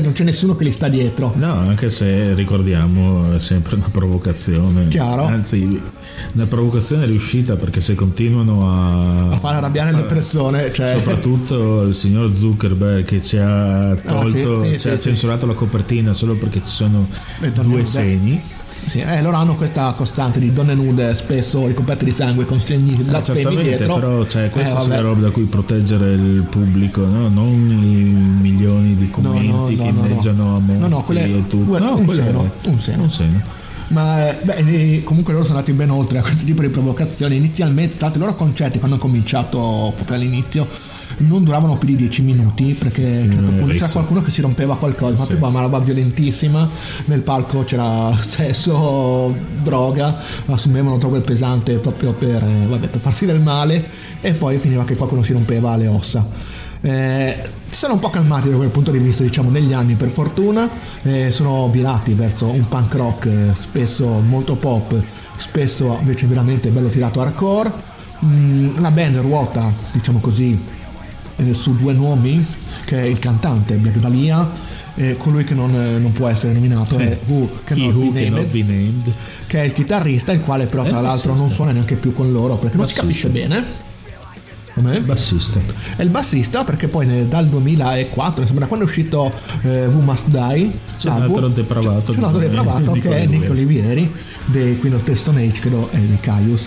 [0.00, 1.34] non c'è nessuno che li sta dietro.
[1.36, 4.88] No, anche se ricordiamo è sempre una provocazione.
[4.88, 5.26] Chiaro.
[5.26, 5.78] Anzi,
[6.32, 10.94] una provocazione riuscita perché se continuano a, A fare arrabbiare le persone, cioè.
[10.96, 15.52] soprattutto il signor Zuckerberg che ci ha tolto, sì, sì, ci sì, ha censurato la
[15.52, 17.06] copertina solo perché ci sono
[17.60, 18.40] due segni.
[18.86, 22.92] Sì, eh, loro hanno questa costante di donne nude, spesso ricoperte di sangue con segni
[22.92, 23.94] Eh, blasfemi certamente, dietro.
[23.94, 24.94] però cioè, Eh, questa è vabbè.
[24.96, 27.28] la roba da cui proteggere il pubblico, no?
[27.28, 30.06] non i milioni di no, commenti no, che no, no.
[30.06, 31.56] inneggiano a monti No, no, quelle- e tutto.
[31.64, 33.02] due- No, un seno, è- un seno.
[33.02, 33.40] un seno.
[33.88, 37.36] Ma eh, beh, eh, comunque loro sono andati ben oltre a questo tipo di provocazioni.
[37.36, 40.66] Inizialmente, l'altro, i loro concerti quando hanno cominciato proprio all'inizio
[41.18, 44.76] non duravano più di 10 minuti perché a un certo c'era qualcuno che si rompeva
[44.76, 46.68] qualcosa, ma proprio una roba violentissima.
[47.06, 53.26] Nel palco c'era sesso, droga, assumevano troppo il pesante proprio per, eh, vabbè, per farsi
[53.26, 53.84] del male
[54.20, 56.26] e poi finiva che qualcuno si rompeva le ossa.
[56.80, 60.68] Eh, sono un po' calmati da quel punto di vista, diciamo, negli anni per fortuna,
[61.02, 64.94] eh, sono virati verso un punk rock eh, spesso molto pop,
[65.36, 67.72] spesso invece veramente bello tirato hardcore.
[68.24, 70.58] Mm, la band ruota, diciamo così,
[71.36, 72.44] eh, su due nomi,
[72.84, 76.96] che è il cantante Black Dahlia e colui che non, eh, non può essere nominato
[76.96, 79.12] è Who He Cannot who Be cannot be named.
[79.48, 82.30] che è il chitarrista, il quale però tra il l'altro non suona neanche più con
[82.32, 83.82] loro perché non si capisce bene.
[84.74, 84.98] Com'è?
[85.00, 85.60] Bassista.
[85.94, 89.32] È il bassista perché poi nel- dal 2004, insomma, da quando è uscito
[89.62, 93.00] eh, Who Must Die, C'è un l'album, altro depravato c'è un altro di- depravato di
[93.00, 94.12] che è Nico Olivieri
[94.46, 96.66] dei Queen of the Stone Age, credo è di Caius.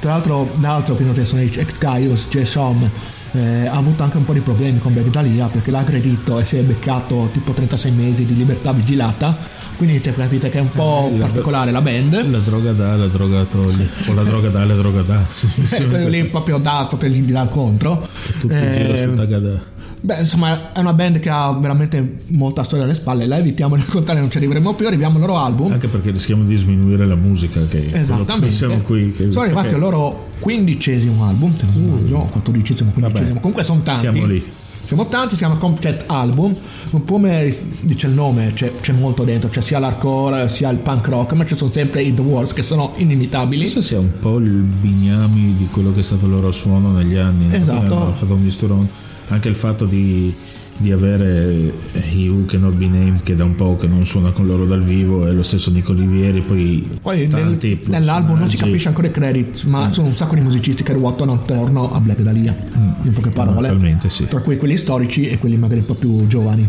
[0.00, 2.90] Tra l'altro, l'altro Queen of the Stone Age, ex Caius, Jason,
[3.32, 6.44] eh, ha avuto anche un po' di problemi con Black Dahlia perché l'ha aggredito e
[6.44, 9.36] si è beccato tipo 36 mesi di libertà vigilata.
[9.76, 12.30] Quindi te capite che è un po' Eh, la- particolare la band.
[12.30, 13.88] La droga dà, la droga toglie.
[14.08, 15.24] O la droga dà, la droga dà.
[15.70, 18.06] Eh, quello lì proprio da, proprio lì dal contro.
[18.40, 19.78] Tutto il giro Eh, su Tagada.
[20.02, 23.26] Beh, insomma, è una band che ha veramente molta storia alle spalle.
[23.26, 24.86] La evitiamo di raccontare, non ci arriveremo più.
[24.86, 25.72] Arriviamo al loro album.
[25.72, 28.54] Anche perché rischiamo di sminuire la musica che Esattamente.
[28.56, 29.12] siamo qui.
[29.12, 33.28] Che, sono arrivati che- al loro quindicesimo album, se non sbaglio, quattordicesimo, quindicesimo.
[33.28, 34.00] Vabbè, Comunque sono tanti.
[34.00, 34.44] siamo lì.
[34.82, 36.52] Siamo tanti, siamo Comptet Album.
[36.90, 40.78] Un po' come dice il nome, c'è, c'è molto dentro, c'è sia l'hardcore sia il
[40.78, 43.62] punk rock, ma ci sono sempre i The Wars che sono inimitabili.
[43.64, 47.16] Penso sia un po' il bignami di quello che è stato il loro suono negli
[47.16, 47.54] anni.
[47.54, 47.96] Esatto.
[48.00, 48.88] Hanno fatto un misturone
[49.30, 50.32] anche il fatto di,
[50.76, 54.30] di avere eh, Hugh che non be named che da un po' che non suona
[54.30, 58.50] con loro dal vivo e lo stesso Nico Olivieri poi, poi tanti nel, nell'album non
[58.50, 59.92] si capisce ancora i credit ma mm.
[59.92, 62.88] sono un sacco di musicisti che ruotano attorno a Black Dahlia mm.
[63.04, 64.26] in poche parole no, sì.
[64.26, 66.68] tra cui quelli storici e quelli magari un po' più giovani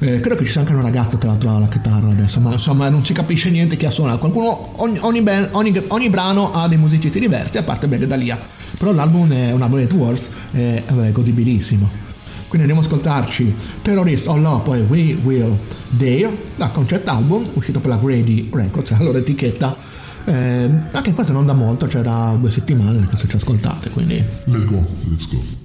[0.00, 2.90] eh, credo che ci sia anche una ragazza tra l'altro alla chitarra adesso, ma insomma
[2.90, 4.18] non si capisce niente chi ha suonato.
[4.18, 8.38] Qualcuno, ogni, ogni, ben, ogni, ogni brano ha dei musicisti diversi, a parte Bede Dalia
[8.84, 11.88] però l'album è un album di Tours è, godibilissimo.
[12.48, 13.54] Quindi andiamo a ascoltarci.
[13.80, 15.58] Terrorist Oh No poi We Will
[15.88, 19.74] Dare da concept album uscito per la Grady Records allora etichetta.
[20.26, 24.22] Eh, anche questo non da molto c'era cioè due settimane che se ci ascoltate quindi
[24.44, 25.63] let's go let's go.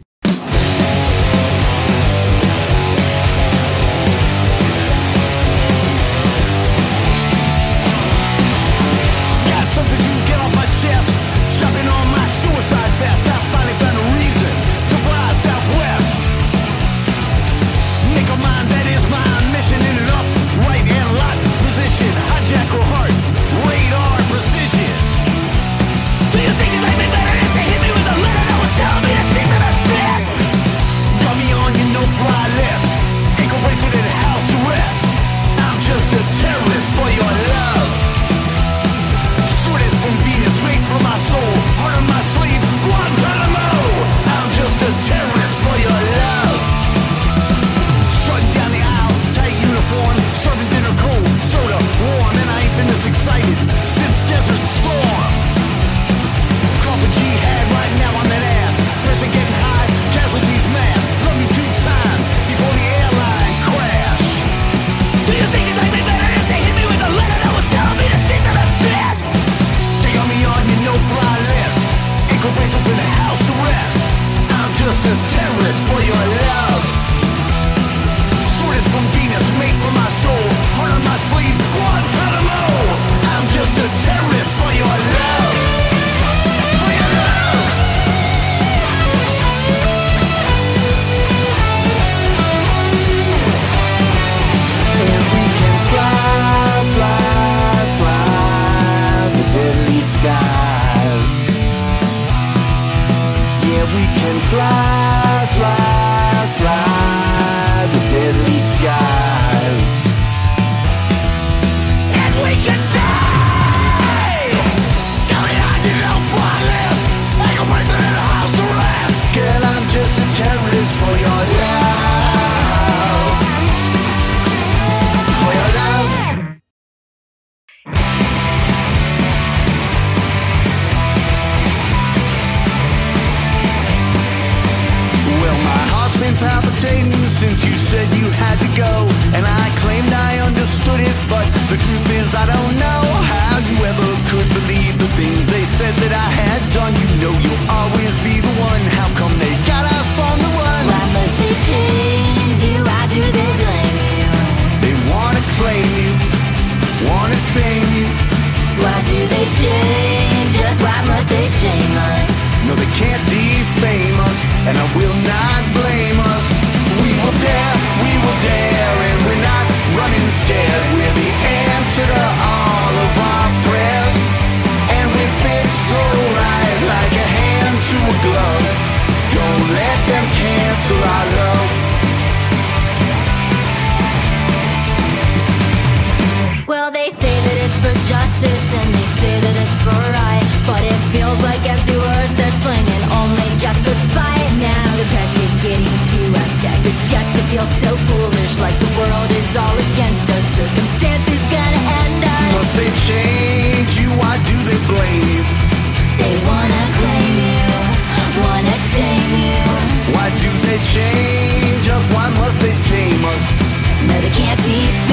[214.49, 215.08] can't defend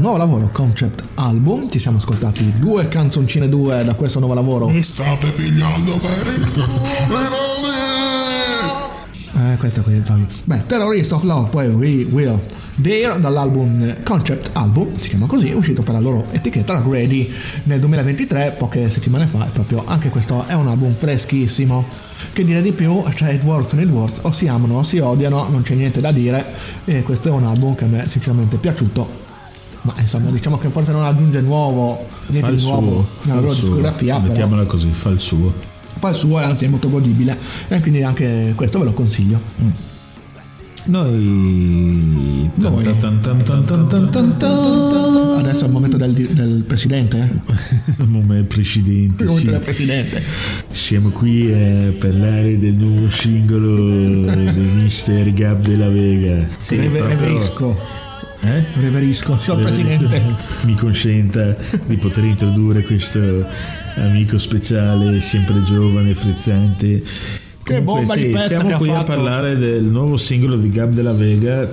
[0.00, 1.68] loro nuovo lavoro concept album.
[1.68, 4.68] Ci siamo ascoltati due canzoncine due da questo nuovo lavoro.
[4.68, 6.68] Mi state pigliando per il culo.
[9.52, 10.26] Eh, questo qui, Fabio.
[10.44, 12.40] Beh, Terrorist of Love, poi We Will
[12.74, 17.30] Dare dall'album Concept Album, si chiama così, è uscito per la loro etichetta la Grady
[17.64, 21.84] nel 2023, poche settimane fa, e proprio anche questo è un album freschissimo.
[22.32, 25.60] Che dire di più, cioè Edwards e Edwards o si amano o si odiano, non
[25.60, 26.42] c'è niente da dire,
[26.86, 29.29] e questo è un album che a me sinceramente è piaciuto.
[29.82, 34.14] Ma insomma, diciamo che forse non aggiunge nuovo, niente di nuovo suo, nella loro discografia,
[34.16, 35.52] però mettiamola così, fa il suo.
[35.98, 37.36] fa il suo e anzi è molto godibile,
[37.68, 39.40] e quindi anche questo ve lo consiglio.
[40.86, 42.50] Noi...
[42.54, 42.98] Noi.
[42.98, 43.20] Tan.
[45.38, 47.54] Adesso è il momento del, del presidente, eh?
[48.02, 49.22] Il momento precedente.
[49.22, 50.22] Il momento del presidente.
[50.72, 55.32] Siamo qui a parlare del nuovo singolo di Mr.
[55.32, 56.46] Gab della Vega.
[56.56, 57.78] Sì, Reve- proprio- reverisco,
[58.42, 58.64] Eh?
[58.74, 60.22] reverisco, signor presidente.
[60.64, 63.46] Mi consenta di poter introdurre questo
[63.96, 67.02] amico speciale, sempre giovane, frizzante.
[67.62, 69.04] Che bomba di pezza siamo qui a fatto.
[69.12, 71.68] parlare del nuovo singolo di Gab della Vega.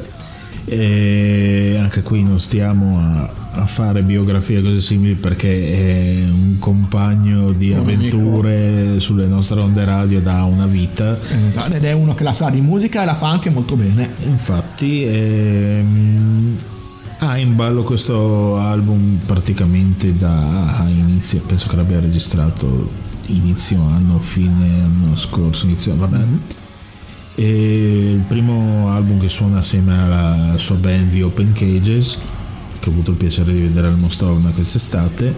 [0.69, 7.53] E anche qui non stiamo a, a fare biografie cose simili perché è un compagno
[7.53, 11.17] di Un avventure sulle nostre onde radio da una vita.
[11.47, 14.09] Esatto, Ed è uno che la sa di musica e la fa anche molto bene.
[14.25, 16.55] Infatti ehm,
[17.19, 24.81] ha in ballo questo album praticamente da inizio, penso che l'abbia registrato inizio anno, fine
[24.83, 26.19] anno scorso, inizio, vabbè.
[27.39, 32.17] E il primo album che suona assieme alla sua band The Open Cages,
[32.79, 35.35] che ho avuto il piacere di vedere al Mostorna quest'estate.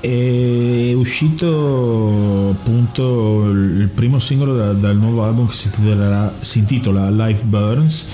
[0.00, 7.10] È uscito appunto il primo singolo da- dal nuovo album che si, intitolerà- si intitola
[7.10, 8.04] Life Burns.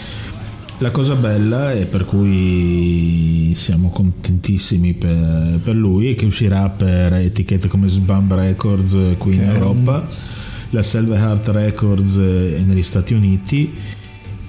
[0.79, 7.15] La cosa bella e per cui siamo contentissimi per, per lui è che uscirà per
[7.15, 10.07] etichette come Sbam Records qui in Europa,
[10.71, 13.75] la Selve Heart Records eh, negli Stati Uniti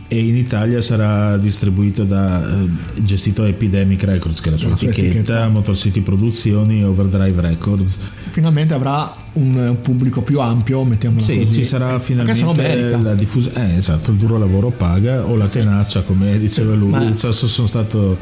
[0.07, 2.69] e in Italia sarà distribuito da eh,
[3.03, 5.47] gestito da Epidemic Records che è la sua etichetta, etichetta.
[5.49, 7.97] Motor City Produzioni Overdrive Records
[8.37, 11.53] Finalmente avrà un pubblico più ampio, mettiamola sì, così.
[11.53, 13.73] ci sarà Perché finalmente la diffusione.
[13.73, 16.89] Eh, esatto, il duro lavoro paga o la tenacia, come diceva lui.
[16.91, 18.17] Ma- Cioè, se sono stato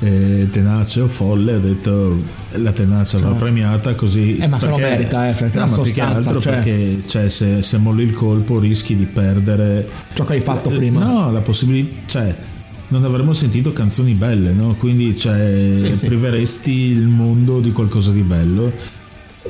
[0.00, 2.18] eh, tenace o folle, ho detto
[2.56, 4.36] la tenacia va premiata così.
[4.36, 6.50] Eh, ma se lo merita, eh, perché no, la ma più che altro c'è.
[6.50, 11.04] perché cioè, se, se molli il colpo rischi di perdere Ciò che hai fatto prima.
[11.04, 11.96] No, la possibilità.
[12.06, 12.36] Cioè,
[12.88, 14.74] non avremmo sentito canzoni belle, no?
[14.78, 16.06] Quindi cioè, Sì, sì.
[16.06, 18.72] priveresti il mondo di qualcosa di bello.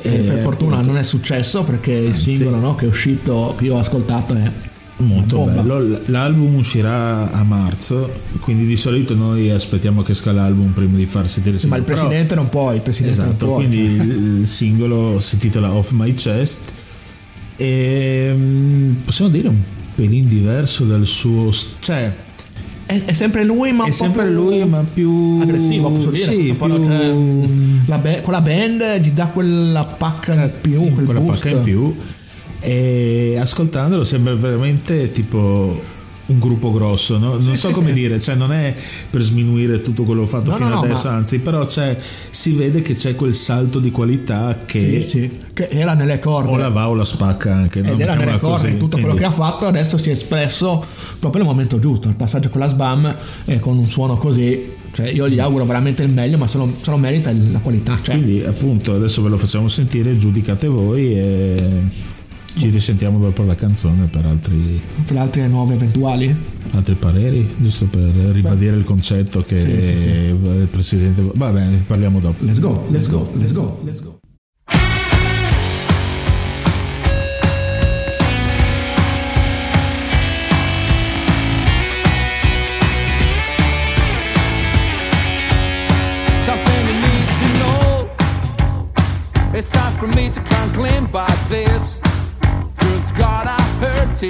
[0.03, 3.75] E per fortuna non è successo perché il singolo no, che è uscito, che io
[3.75, 4.51] ho ascoltato, è
[4.99, 6.01] Molto bello.
[6.07, 11.29] L'album uscirà a marzo, quindi di solito noi aspettiamo che esca l'album prima di far
[11.29, 13.55] sentire il ma il Però- presidente non può, il presidente esatto, non può.
[13.57, 16.61] quindi il, il singolo si intitola Off My Chest
[17.57, 19.59] e mm, possiamo dire un
[19.95, 21.51] pelin diverso dal suo...
[21.79, 22.13] cioè
[22.87, 25.39] È, è sempre lui, ma è un po' sempre più lui ma più...
[25.41, 26.25] aggressivo, posso dire.
[26.31, 26.85] Sì, più...
[26.85, 27.15] cioè,
[27.87, 31.43] la be- con la band gli dà quella pacca in più, quel quella boost.
[31.43, 31.97] pacca in più
[32.61, 35.83] e ascoltandolo sembra veramente tipo
[36.27, 37.37] un gruppo grosso no?
[37.39, 38.75] non so come dire cioè non è
[39.11, 41.97] per sminuire tutto quello fatto No, fino no, adesso ma- anzi però c'è,
[42.31, 46.51] si vede che c'è quel salto di qualità che che era nelle corde.
[46.51, 48.77] o la va o la spacca anche ed era nelle corde così.
[48.79, 50.85] tutto quello Quindi- che ha fatto adesso si è espresso
[51.21, 53.15] proprio nel momento giusto il passaggio con la SBAM
[53.45, 56.73] e con un suono così cioè io gli auguro veramente il meglio ma se lo,
[56.81, 61.19] se lo merita la qualità cioè, quindi appunto adesso ve lo facciamo sentire giudicate voi
[61.19, 61.83] e
[62.57, 66.35] ci risentiamo dopo la canzone per altri, per altre nuove eventuali?
[66.71, 67.49] Altri pareri?
[67.59, 70.09] Giusto per ribadire il concetto che Sì, sì, sì.
[70.09, 72.45] il presidente va bene parliamo dopo.
[72.45, 74.19] Let's go let's go let's go let's go.
[89.73, 90.41] Time for me to
[90.75, 91.99] clean by this.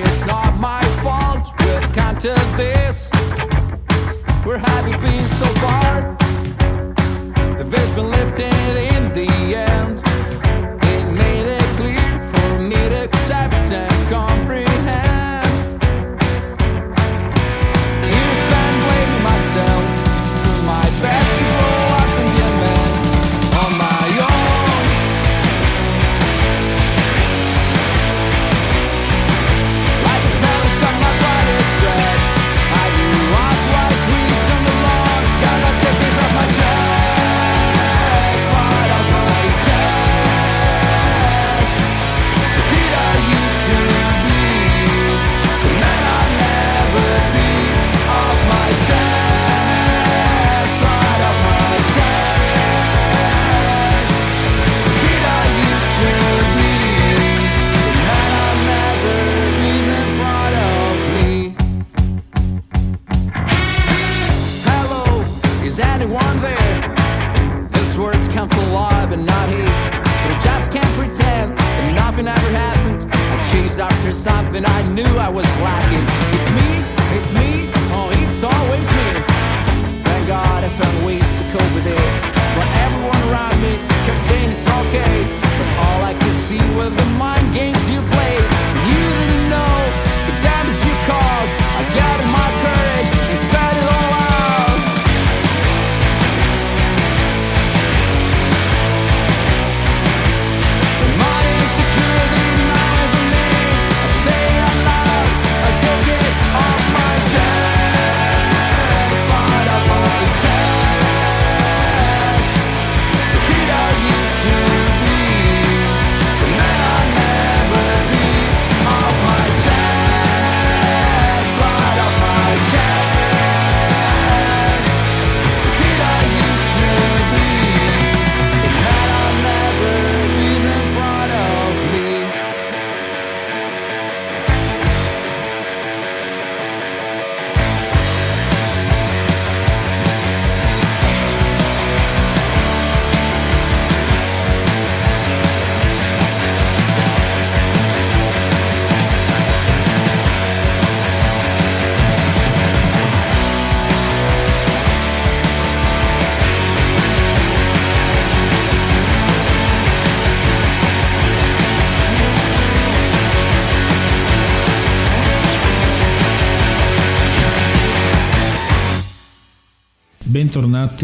[0.01, 1.53] it's not my fault.
[1.61, 3.11] We've come to this.
[4.45, 5.14] We're happy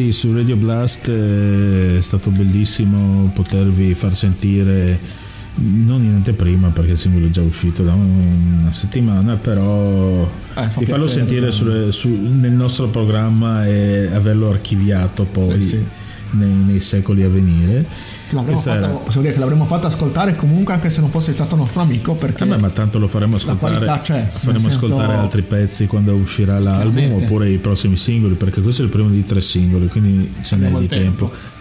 [0.00, 4.98] Bentornati su Radio Blast, eh, è stato bellissimo potervi far sentire
[5.56, 10.22] non in anteprima perché il singolo è già uscito da una settimana, però
[10.54, 11.52] Eh, di farlo sentire dai.
[11.52, 15.84] sul- su- nel nostro programma e averlo archiviato poi Eh, sì.
[16.30, 17.84] nei, nei secoli a venire.
[18.34, 21.56] L'avremmo Questa era- fatto, dire che l'avremmo fatto ascoltare comunque anche se non fosse stato
[21.56, 23.84] nostro amico perché Vabbè, ma tanto lo faremo ascoltare.
[23.84, 28.82] faremo nel senso- ascoltare altri pezzi quando uscirà l'album oppure i prossimi singoli, perché questo
[28.82, 31.28] è il primo di tre singoli, quindi ce n'è di tempo.
[31.28, 31.58] tempo.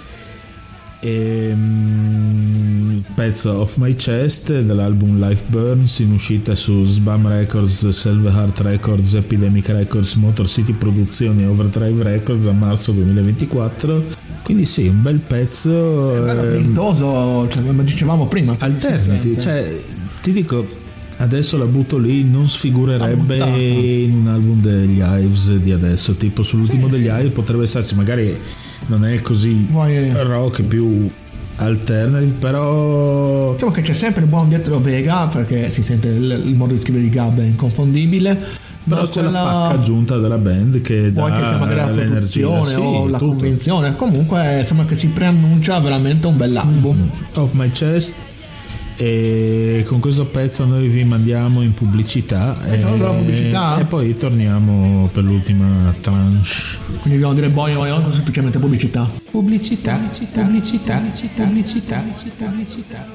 [1.01, 8.33] Ehm, il pezzo Off My Chest dell'album Life Burns in uscita su Sbam Records, Silver
[8.33, 14.03] Heart Records, Epidemic Records, Motor City Produzioni e Overdrive Records a marzo 2024.
[14.43, 15.71] Quindi sì, un bel pezzo.
[16.25, 18.55] bello ehm, grintoso, cioè, come dicevamo prima.
[18.57, 19.73] alternati, cioè
[20.21, 20.87] ti dico
[21.17, 26.87] adesso la butto lì non sfigurerebbe in un album degli Hives di adesso tipo sull'ultimo
[26.87, 28.37] degli Hives potrebbe esserci magari
[28.89, 31.09] non è così Vuoi- rock più
[31.57, 36.55] alternative però Diciamo che c'è sempre il buon dietro Vega perché si sente il, il
[36.55, 38.37] modo di scrivere di Gab è inconfondibile.
[38.87, 42.75] però c'è la pacca aggiunta della band che che dà sia magari la l'energia sì,
[42.75, 43.31] o la tutto.
[43.35, 47.09] convinzione, comunque sembra che si preannuncia veramente un bell'album.
[47.35, 48.13] Off My Chest
[49.01, 53.79] e con questo pezzo noi vi mandiamo in pubblicità e, pubblicità?
[53.79, 56.49] e poi torniamo per l'ultima tranche
[56.99, 59.09] Quindi dobbiamo dire boing o semplicemente pubblicità.
[59.31, 62.03] Pubblicità, pubblicità, pubblicità, pubblicità,
[62.37, 63.07] pubblicità.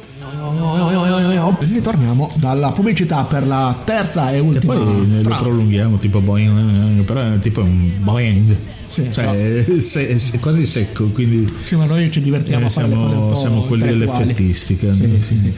[1.59, 4.73] Ritorniamo dalla pubblicità per la terza e E ultima.
[4.73, 8.57] poi ne lo prolunghiamo tipo boing, però è tipo un boing.
[8.95, 12.71] Sì, cioè è, se- è quasi secco, quindi Sì, ma noi ci divertiamo Eh, a
[12.71, 14.95] fare siamo- siamo quelli dell'effettistica.
[14.95, 15.53] Sì, sì, sì.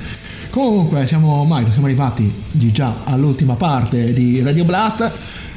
[0.50, 5.12] Comunque siamo Mario, siamo arrivati già all'ultima parte di Radio Blast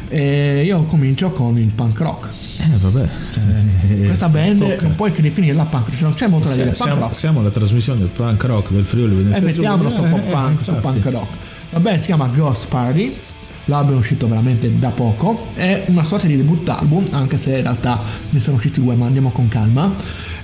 [0.09, 2.27] e io comincio con il punk rock.
[2.59, 3.07] eh, vabbè.
[3.87, 4.81] Eh, Questa band tocca.
[4.81, 6.75] non puoi che definirla punk, cioè non c'è molto da dire.
[6.75, 7.15] Siamo, Punk rock.
[7.15, 10.15] siamo alla trasmissione del punk rock del Friuli E Venezia mettiamolo sto Giulia.
[10.17, 10.99] po' Eh, punk, sto infatti.
[10.99, 11.27] punk rock.
[11.69, 13.15] La band si chiama Ghost Party,
[13.69, 17.61] l'album è uscito veramente da poco, è una sorta di debut album, anche se in
[17.61, 18.01] realtà
[18.31, 19.93] ne sono usciti due, ma andiamo con calma.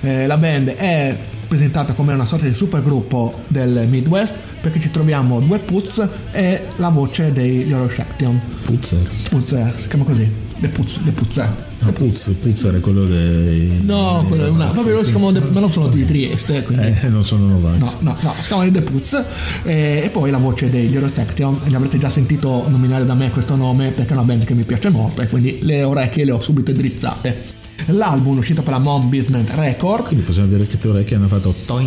[0.00, 1.16] Eh, la band è
[1.46, 6.88] presentata come una sorta di supergruppo del Midwest, perché ci troviamo due Putz e la
[6.88, 8.40] voce degli Euroshaction.
[8.64, 9.10] Puzzer.
[9.28, 11.64] Puzzer, si chiama così, The Putz, The Puzzer.
[11.80, 13.80] No, Puzz, Puzzer è quello dei.
[13.82, 16.94] No, quello è una, proprio loro si chiamano ma non sono di Trieste, quindi...
[17.02, 17.78] Eh, non sono Novax.
[17.78, 19.24] No, no, no, si chiamano The Putz
[19.64, 23.54] e, e poi la voce degli Eurosection, li avrete già sentito nominare da me questo
[23.54, 26.40] nome perché è una band che mi piace molto e quindi le orecchie le ho
[26.40, 27.55] subito drizzate.
[27.86, 31.28] L'album è uscito per la Mom Business Record Quindi possiamo dire che te orecchie hanno
[31.28, 31.54] fatto.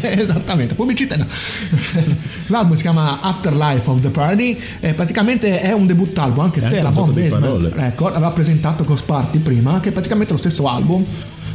[0.00, 1.26] Esattamente, pubblicità no.
[2.46, 6.68] L'album si chiama Afterlife of the Party e praticamente è un debut album, anche È
[6.68, 7.70] se la Basement parole.
[7.72, 11.04] Record aveva presentato Ghost Party prima, che è praticamente lo stesso album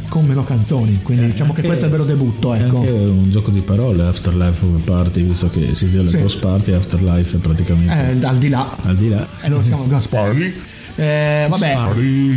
[0.08, 2.76] con meno canzoni, quindi diciamo che questo è il vero debutto, È ecco.
[2.78, 6.18] anche un gioco di parole, Afterlife of a Party, visto che si dice Sì.
[6.20, 9.26] Ghost Party, Afterlife è praticamente Eh, al di là al di là.
[9.40, 10.54] e loro si chiamano Ghost Party.
[10.96, 11.72] Eh, vabbè,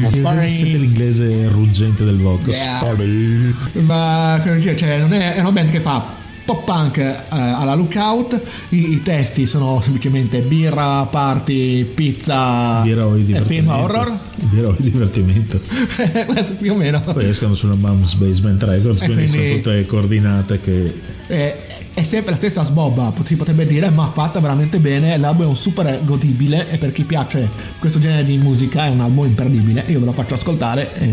[0.09, 0.49] Spari.
[0.49, 2.49] Siete l'inglese ruggente del Voco.
[2.49, 2.77] Yeah.
[2.77, 3.55] Spari.
[3.81, 6.16] ma cioè, cioè, non è, è una band che fa
[6.47, 8.41] pop punk eh, alla lookout.
[8.69, 14.17] I, I testi sono semplicemente birra, party, pizza Birra o e film horror.
[14.35, 15.59] Birra o il divertimento.
[16.57, 17.01] Più o meno.
[17.01, 20.93] Poi escono sulla Mom's Basement Records, E quindi, sono quindi- tutte coordinate che
[21.27, 21.55] Eh,
[21.93, 25.17] è sempre la stessa sbobba, si potrebbe dire, ma fatta veramente bene.
[25.17, 29.01] L'album è un super godibile e per chi piace questo genere di musica è un
[29.01, 29.83] album imperdibile.
[29.87, 31.11] Io ve lo faccio ascoltare e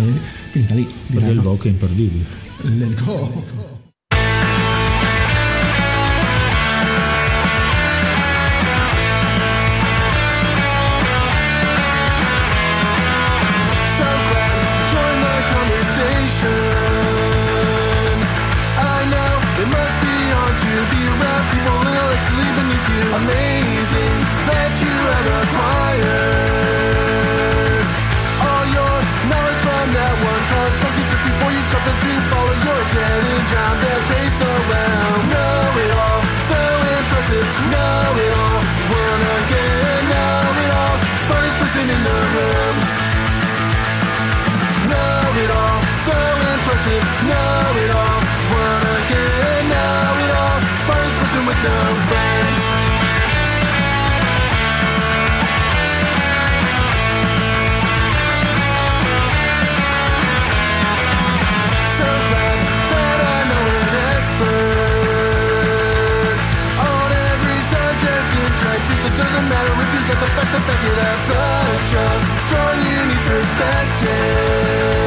[0.51, 0.87] finita lì.
[1.13, 1.43] perché il no?
[1.43, 2.25] Voco è imperdibile.
[2.63, 3.73] Let's go.
[46.85, 47.05] Impressive.
[47.29, 48.21] Know it all,
[48.53, 50.61] wanna get know it all.
[50.85, 51.79] Smartest person with no
[52.09, 52.63] friends.
[61.97, 62.59] So glad
[62.93, 65.19] that I know an expert
[66.85, 68.29] on every subject
[68.61, 69.03] practice.
[69.05, 71.17] It doesn't matter if you got the facts to it.
[71.25, 72.07] Such a
[72.45, 75.04] strong, unique perspective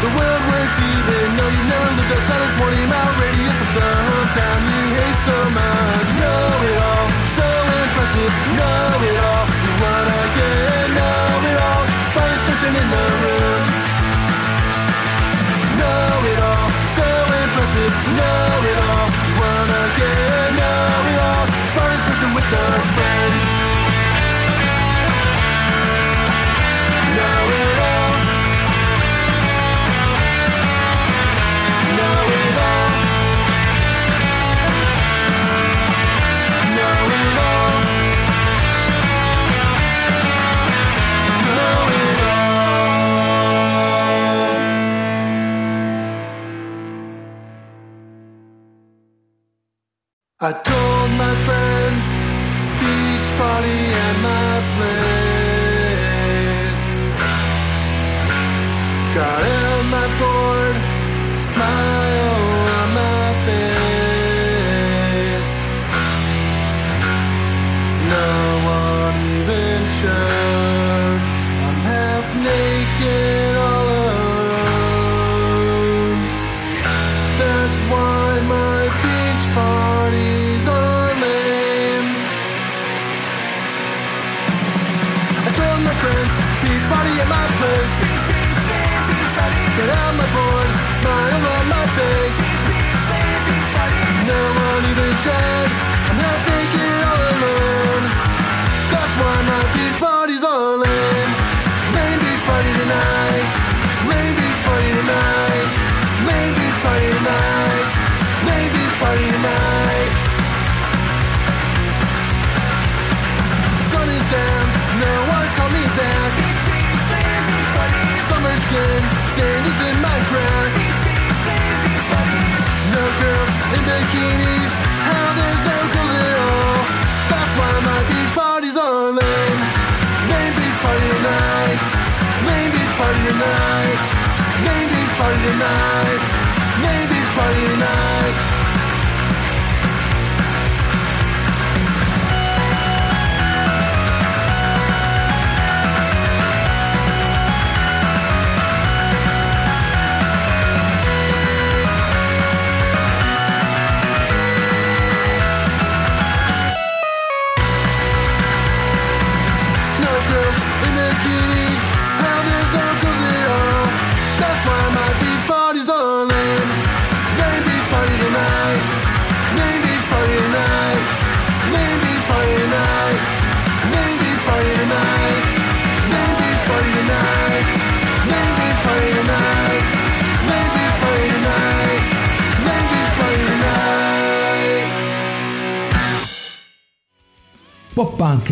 [0.00, 0.76] the world works.
[0.80, 5.20] Even though you never lived outside a 20 mile radius of the hometown you hate
[5.28, 6.08] so much.
[6.20, 7.48] Know it all, so
[7.80, 8.32] impressive.
[8.56, 11.82] Know it all, you wanna get know it all.
[12.12, 13.64] Smartest person in the room.
[15.80, 17.08] Know it all, so
[17.44, 17.92] impressive.
[18.16, 21.44] Know it all, wanna get know it all.
[21.72, 22.64] Smartest person with the
[22.96, 23.59] friends.
[50.42, 50.89] I told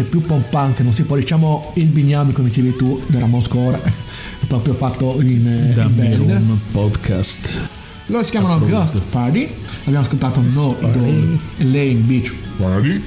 [0.09, 3.77] più pop punk non si può diciamo il bignami come dicevi tu della Moscore
[4.41, 7.69] è proprio fatto in, in Dammi band Room Podcast.
[8.07, 9.49] loro si chiamano Ghost Party.
[9.81, 12.35] Abbiamo ascoltato No Idol Lane Beach.
[12.57, 13.03] Party.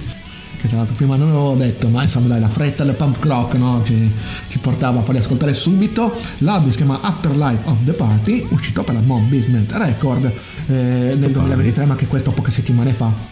[0.62, 3.56] Che tra l'altro prima non l'avevo detto ma insomma dai la fretta del punk rock
[3.56, 3.82] no?
[3.84, 4.12] ci,
[4.48, 6.14] ci portava a farli ascoltare subito.
[6.40, 10.26] L'album si chiama Afterlife of the Party uscito per la Mob Basement Record
[10.68, 13.31] eh, nel 2023 ma anche questo poche settimane fa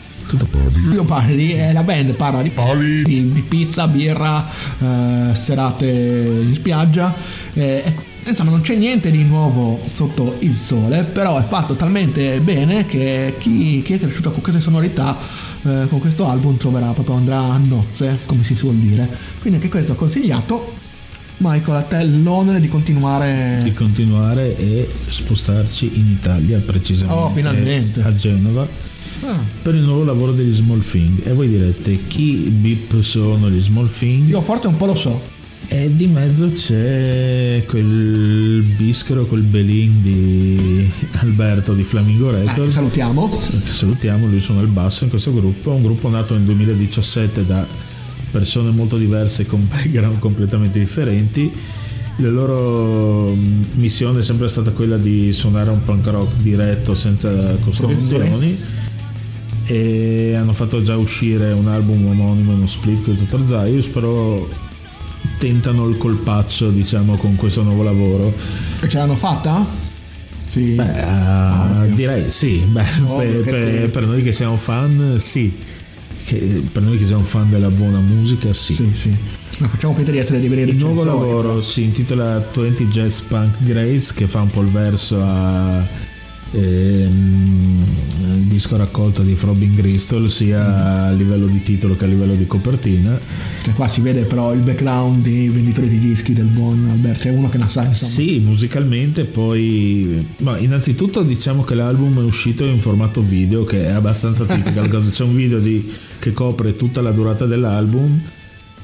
[0.92, 2.52] io parli, eh, la band parla di,
[3.04, 4.46] di, di pizza, birra,
[4.80, 7.14] eh, serate in spiaggia.
[7.54, 7.84] eh,
[8.24, 12.86] e, insomma, non c'è niente di nuovo sotto il sole, però è fatto talmente bene
[12.86, 15.18] che chi, chi è cresciuto con queste sonorità,
[15.64, 19.08] eh, con questo album, troverà proprio andrà a nozze, come si suol dire.
[19.40, 20.74] Quindi anche questo è consigliato.
[21.38, 23.60] Michael, a te l'onere di continuare.
[23.64, 28.02] Di continuare e spostarci in Italia, precisamente Oh, finalmente.
[28.02, 28.68] a Genova.
[29.22, 33.62] Ah, Per il nuovo lavoro degli Small Thing e voi direte chi bip sono gli
[33.62, 34.30] Small Thing?
[34.30, 35.38] io forse un po' lo so.
[35.72, 42.74] E di mezzo c'è quel bischero, quel belin di Alberto di Flamingo Eh, Records.
[42.74, 43.30] salutiamo.
[43.30, 47.68] che salutiamo, lui suona il basso in questo gruppo, un gruppo nato nel 2017 da
[48.32, 51.52] persone molto diverse con background completamente differenti.
[52.18, 57.30] La loro mm, missione è sempre stata quella di suonare un punk rock diretto senza
[57.62, 58.58] costrizioni
[59.66, 63.48] e hanno fatto già uscire un album omonimo, uno split con Dr.
[63.48, 64.48] Zaius, però
[65.38, 68.34] tentano il colpaccio diciamo con questo nuovo lavoro
[68.82, 69.66] E ce l'hanno fatta?
[70.48, 70.72] Sì.
[70.72, 73.88] Beh, ah, direi sì, Beh, Ovvio per, per- sì.
[73.90, 75.54] per noi che siamo fan, sì.
[76.26, 78.74] Che- per noi che siamo fan della buona musica, sì.
[78.74, 79.16] Sì, sì.
[79.60, 83.56] Ma facciamo finta di essere dei veri Il nuovo lavoro si intitola 20 Jazz Punk
[83.60, 85.86] Grades, che fa un po' il verso a
[86.52, 87.86] ehm,
[88.38, 92.46] il disco raccolta di Frobin Bristol, sia a livello di titolo che a livello di
[92.48, 93.20] copertina.
[93.64, 97.30] Cioè, qua si vede però il background dei venditori di dischi del buon Alberto, c'è
[97.32, 98.12] uno che ne sa insomma.
[98.12, 100.26] Sì, musicalmente poi...
[100.38, 104.82] Ma innanzitutto diciamo che l'album è uscito in formato video, che è abbastanza tipico.
[105.10, 105.90] C'è un video di-
[106.20, 108.22] che copre tutta la durata dell'album,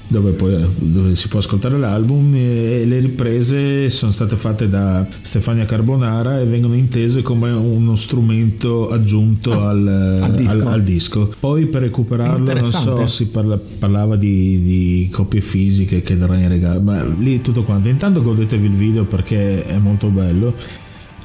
[0.08, 5.66] dove, poi, dove si può ascoltare l'album, e le riprese sono state fatte da Stefania
[5.66, 10.52] Carbonara e vengono intese come uno strumento aggiunto al, Ah, al disco.
[10.52, 11.34] al- al disco.
[11.40, 16.50] Poi per recuperarlo, non so, si parla- parlava di, di copie fisiche che darà in
[16.50, 17.90] regalo, ma lì tutto quanto.
[17.90, 20.54] Intanto godetevi il video perché è molto bello.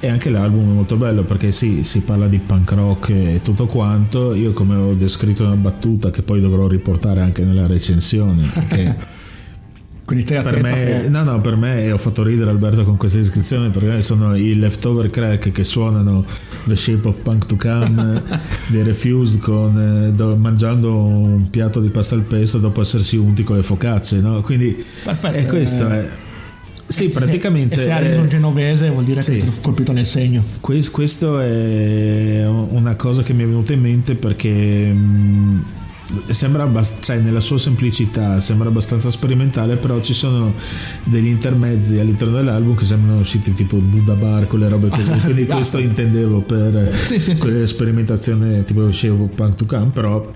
[0.02, 3.66] E anche l'album è molto bello perché sì, si parla di punk rock e tutto
[3.66, 4.34] quanto.
[4.34, 8.48] Io come ho descritto una battuta che poi dovrò riportare anche nella recensione.
[8.52, 9.18] Perché
[10.10, 13.18] Quindi stai per me, no, no, per me e ho fatto ridere Alberto con questa
[13.18, 16.24] descrizione perché sono i leftover crack che suonano
[16.64, 18.20] The Shape of Punk to Come
[18.66, 23.44] dei Refused con, eh, do- mangiando un piatto di pasta al pesto dopo essersi unti
[23.44, 24.40] con le focacce, no?
[24.40, 26.00] Quindi Perfetto, e questo eh.
[26.00, 26.08] è
[26.90, 29.38] sì, praticamente E se eh, Harrison genovese vuol dire sì.
[29.38, 30.42] che è colpito nel segno.
[30.60, 35.64] Quest- questo è una cosa che mi è venuta in mente perché mh,
[36.30, 40.52] sembra abbast- cioè, nella sua semplicità sembra abbastanza sperimentale però ci sono
[41.04, 45.78] degli intermezzi all'interno dell'album che sembrano usciti tipo Buddha Bar quelle robe così quindi questo
[45.78, 47.66] intendevo per Sì, sì, sì.
[47.66, 48.82] sperimentazione tipo
[49.34, 50.32] Punk to Come però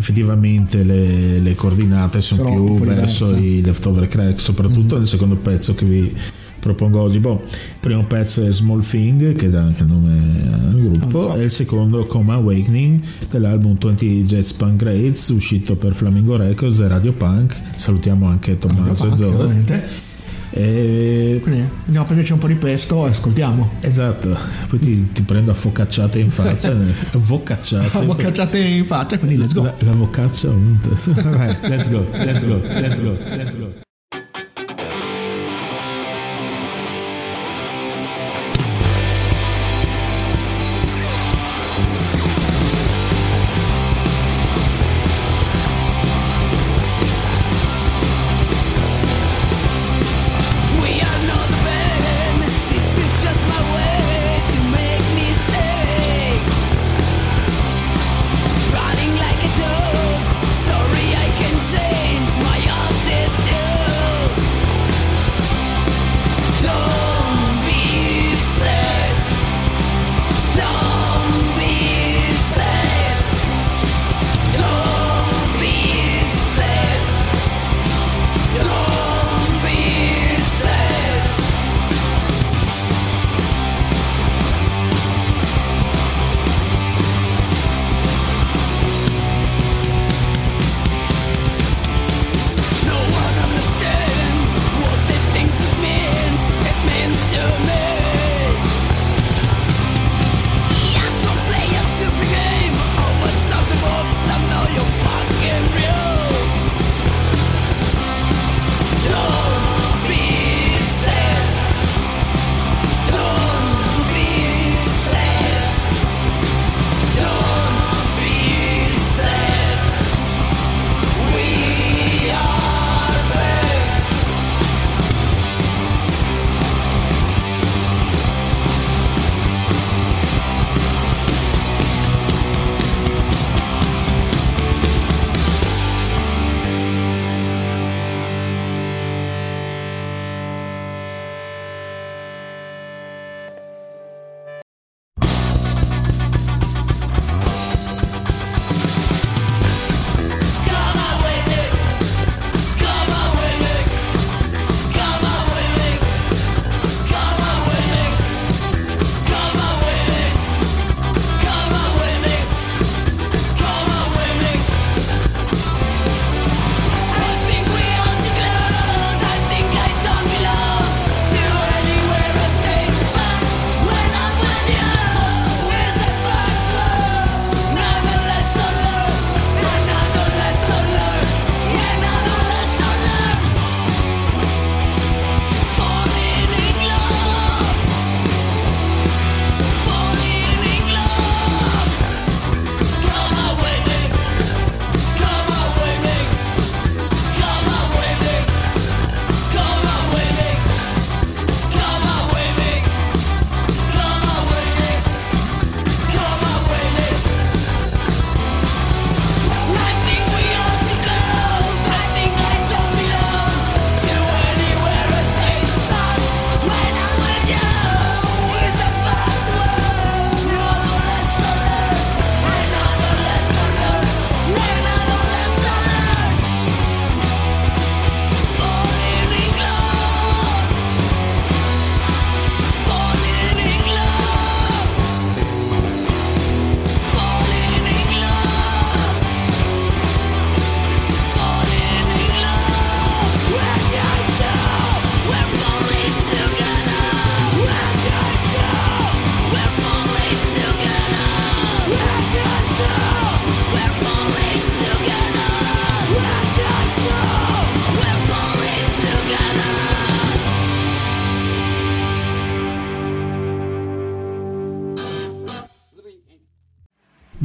[0.00, 5.74] effettivamente le, le coordinate sono, Sono più verso i leftover crack soprattutto nel secondo pezzo
[5.74, 6.14] che vi
[6.58, 7.18] propongo oggi.
[7.18, 10.18] Boh, il primo pezzo è Small Thing che dà anche il nome
[10.62, 16.36] al gruppo e il secondo Coma Awakening dell'album 20 Jazz Punk Grades uscito per Flamingo
[16.36, 17.54] Records e Radio Punk.
[17.76, 20.08] Salutiamo anche Tommaso e Zoe.
[20.50, 23.70] E Quindi andiamo a prenderci un po' di pesto e ascoltiamo.
[23.80, 24.36] Esatto,
[24.68, 26.74] poi ti, ti prendo a focacciate in faccia,
[27.12, 27.88] vocacciate.
[27.88, 29.62] Siamo cacciate in faccia, quindi let's go.
[29.62, 30.48] La, la vocaccia.
[31.30, 33.88] Vai, let's go, let's go, let's go, let's go.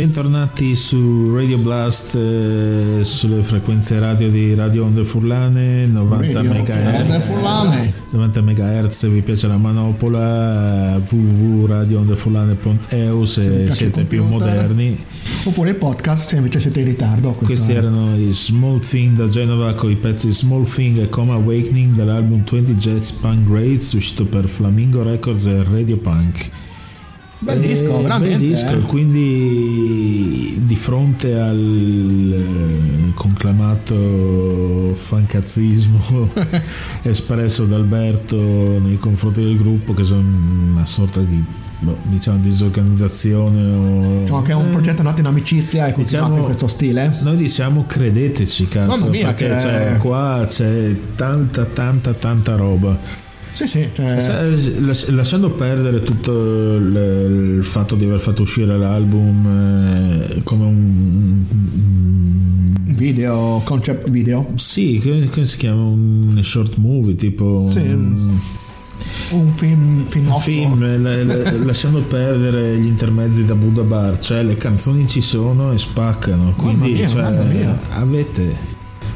[0.05, 7.03] Bentornati su Radio Blast eh, sulle frequenze radio di Radio Onde Furlane 90 Radio Onde
[7.07, 7.91] MHz Furlane.
[8.11, 14.95] 90 MHz vi piace la manopola www.radioondefurlane.eu se il siete più moderni
[15.45, 17.31] Oppure podcast se invece siete in ritardo.
[17.31, 21.33] questi è- erano i Small Thing da Genova con i pezzi Small Thing e Coma
[21.33, 26.51] Awakening dall'album 20 Jets Punk Greats uscito per Flamingo Records e Radio Punk
[27.37, 28.37] Bel disco, Eh, veramente.
[28.37, 28.79] bel disco, eh.
[28.81, 36.29] quindi di fronte al eh, conclamato fancazzismo
[37.03, 40.23] espresso da Alberto nei confronti del gruppo che sono
[40.71, 41.43] una sorta di
[41.79, 46.37] boh, diciamo disorganizzazione o Diciamo che è un progetto nato in amicizia e continuato Diciamo-
[46.37, 47.13] in questo stile.
[47.21, 52.97] noi diciamo credeteci cazzo mia, perché che- cioè, qua c'è tanta tanta tanta roba
[53.55, 54.49] Sì, sì, cioè,
[54.81, 56.31] las- lasciando perdere tutto
[56.75, 59.47] il, fatto di aver fatto uscire l'album
[60.29, 61.43] eh, come un,
[62.95, 64.45] video, concept video.
[64.55, 68.37] sì che, che si chiama un short movie tipo Sì, un,
[69.31, 74.19] Un film, film, un film eh, la- la- lasciando perdere gli intermezzi da Buddha Bar
[74.19, 77.43] cioè le canzoni ci sono e spaccano quindi mia, cioè, mamma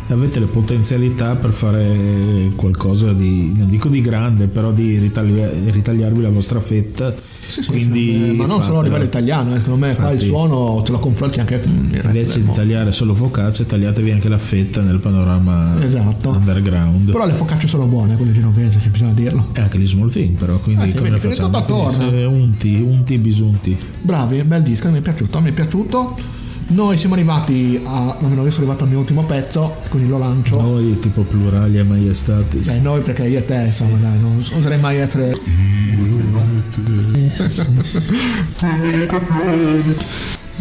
[0.09, 0.15] mia.
[0.23, 6.21] avete le potenzialità per fare qualcosa di non dico di grande però di ritaglia- ritagliarvi
[6.21, 7.13] la vostra fetta
[7.49, 10.13] Sì, sì, quindi sì, ma non solo a livello italiano, eh, secondo me qua il
[10.13, 14.29] Infatti- suono te lo confronti anche con il invece di tagliare solo focacce tagliatevi anche
[14.29, 16.29] la fetta nel panorama Esatto.
[16.29, 19.47] underground Però le focacce sono buone, quelle genovese, ci bisogna dirlo.
[19.53, 21.49] e anche gli small thing però quindi Ah, sì, come vedi, le facciamo
[22.27, 26.37] unti unti bisunti Bravi, bel disco, mi è piaciuto, mi è piaciuto.
[26.69, 28.15] Noi siamo arrivati a.
[28.19, 30.61] almeno io sono arrivato al mio ultimo pezzo, quindi lo lancio.
[30.61, 34.79] noi tipo plurali e maiestatis Beh, noi perché io e te, insomma, dai, non oserei
[34.79, 35.35] mai essere.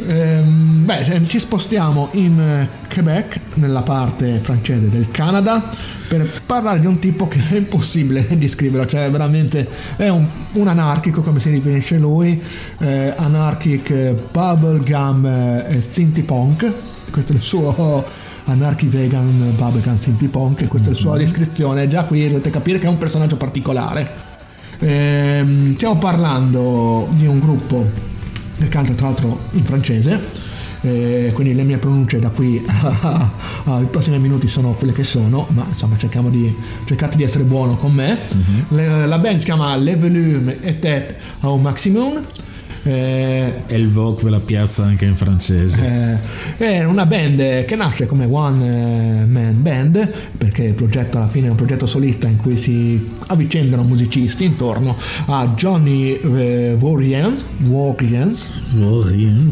[0.07, 5.69] Ehm, beh, eh, ci spostiamo in Quebec, nella parte francese del Canada,
[6.09, 11.21] per parlare di un tipo che è impossibile descriverlo, cioè veramente è un, un anarchico
[11.21, 12.41] come si definisce lui,
[12.79, 16.73] eh, anarchic eh, bubblegum eh, synthie punk,
[17.13, 18.05] questo è il suo
[18.45, 22.87] anarchi vegan bubblegum synthie punk, questa è la sua descrizione, già qui dovete capire che
[22.87, 24.27] è un personaggio particolare.
[24.81, 27.85] Ehm, stiamo parlando di un gruppo
[28.59, 30.47] che canta tra l'altro in francese,
[30.83, 32.63] eh, quindi le mie pronunce da qui
[33.65, 37.77] ai prossimi minuti sono quelle che sono, ma insomma cerchiamo di, cercate di essere buono
[37.77, 38.19] con me.
[38.69, 42.25] Le- la band si chiama Le Volume et Tête au Maximum.
[42.85, 46.21] Eh, e il Vogue ve la piazza anche in francese
[46.59, 51.29] eh, è una band che nasce come one eh, man band perché il progetto alla
[51.29, 54.97] fine è un progetto solista in cui si avvicendano musicisti intorno
[55.27, 57.37] a Johnny eh, Vaurien.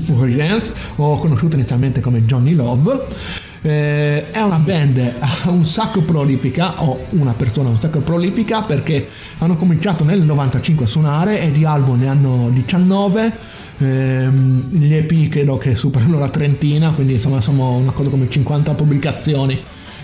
[0.06, 3.45] Voriens, ho conosciuto inizialmente come Johnny Love.
[3.66, 5.14] Eh, è una band
[5.46, 10.88] un sacco prolifica, o una persona un sacco prolifica perché hanno cominciato nel 95 a
[10.88, 13.54] suonare e di album ne hanno 19.
[13.78, 18.72] Ehm, gli EP credo che superano la trentina, quindi insomma sono una cosa come 50
[18.74, 19.60] pubblicazioni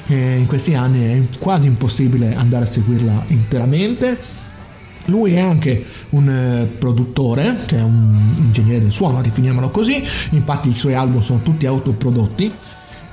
[0.09, 4.19] eh, in questi anni, è quasi impossibile andare a seguirla interamente.
[5.07, 10.75] Lui è anche un eh, produttore, cioè un ingegnere del suono, definiamolo così, infatti i
[10.75, 12.53] suoi album sono tutti autoprodotti.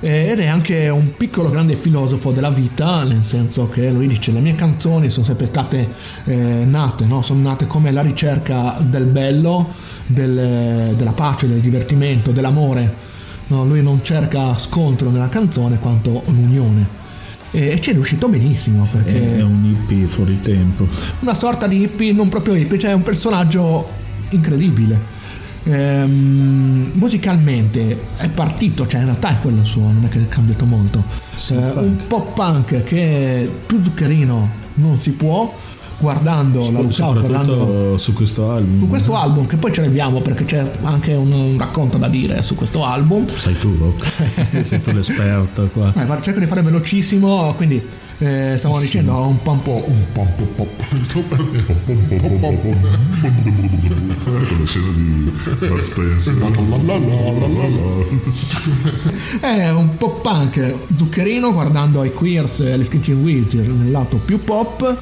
[0.02, 4.32] Eh, Ed è anche un piccolo grande filosofo della vita, nel senso che lui dice
[4.32, 5.88] le mie canzoni sono sempre state
[6.26, 6.36] eh,
[6.66, 7.22] nate, no?
[7.22, 9.68] sono nate come la ricerca del bello,
[10.06, 13.08] del- della pace, del divertimento, dell'amore.
[13.48, 16.98] No, lui non cerca scontro nella canzone quanto l'unione.
[17.52, 20.88] E e ci è riuscito benissimo perché è un hippie fuori tempo
[21.22, 23.90] una sorta di hippie, non proprio hippie, cioè un personaggio
[24.30, 25.18] incredibile.
[25.72, 30.28] Ehm, musicalmente è partito, cioè in realtà è quello il suo, non è che è
[30.28, 31.04] cambiato molto.
[31.50, 35.54] Eh, un po' punk che più zuccherino non si può,
[36.00, 40.46] guardando la lookout, guardando su questo album su questo album, che poi ce l'abbiamo perché
[40.46, 43.28] c'è anche un, un racconto da dire su questo album.
[43.28, 44.08] sai tu Vogue
[44.64, 47.86] sei tu l'esperto qua Eh, cerco di fare velocissimo, quindi
[48.20, 50.66] eh, stavamo dicendo un po' un po', un po', un po',
[52.28, 52.54] un po',
[54.24, 56.34] Con la scena di Bud Spencer.
[59.40, 64.44] È un po' punk zuccherino guardando ai Queers e agli Screeching Wizard nel lato più
[64.44, 64.98] pop.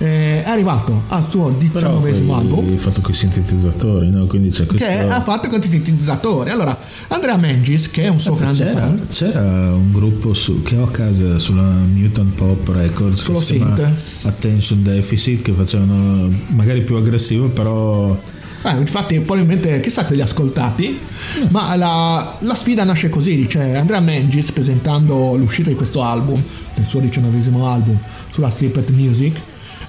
[0.00, 4.26] Eh, è arrivato al suo diciannovesimo album fatto con i sintetizzatori no?
[4.26, 6.50] quindi c'è questo che ha fatto con i sintetizzatori.
[6.50, 9.40] Allora, Andrea Mengis, che è un suo grande c'era, fan, c'era
[9.74, 13.90] un gruppo su- che ho a casa sulla Mutant Pop Records chiama synth.
[14.22, 18.16] Attention Deficit che facevano magari più aggressivo però
[18.62, 20.96] Eh, infatti, probabilmente chissà che li ha ascoltati.
[21.48, 26.40] Ma la, la sfida nasce così: dice Andrea Mengis presentando l'uscita di questo album,
[26.76, 27.98] il suo diciannovesimo album
[28.30, 29.40] sulla Snippet Music.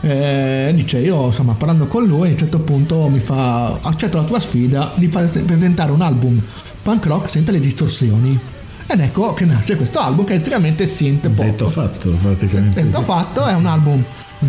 [0.01, 4.23] Eh, dice io insomma parlando con lui a un certo punto mi fa accetto la
[4.23, 6.41] tua sfida di fare presentare un album
[6.81, 8.39] punk rock senza le distorsioni
[8.87, 12.81] ed ecco che nasce questo album che è estremamente synth pop Detto fatto, praticamente.
[12.81, 14.03] Detto fatto è un album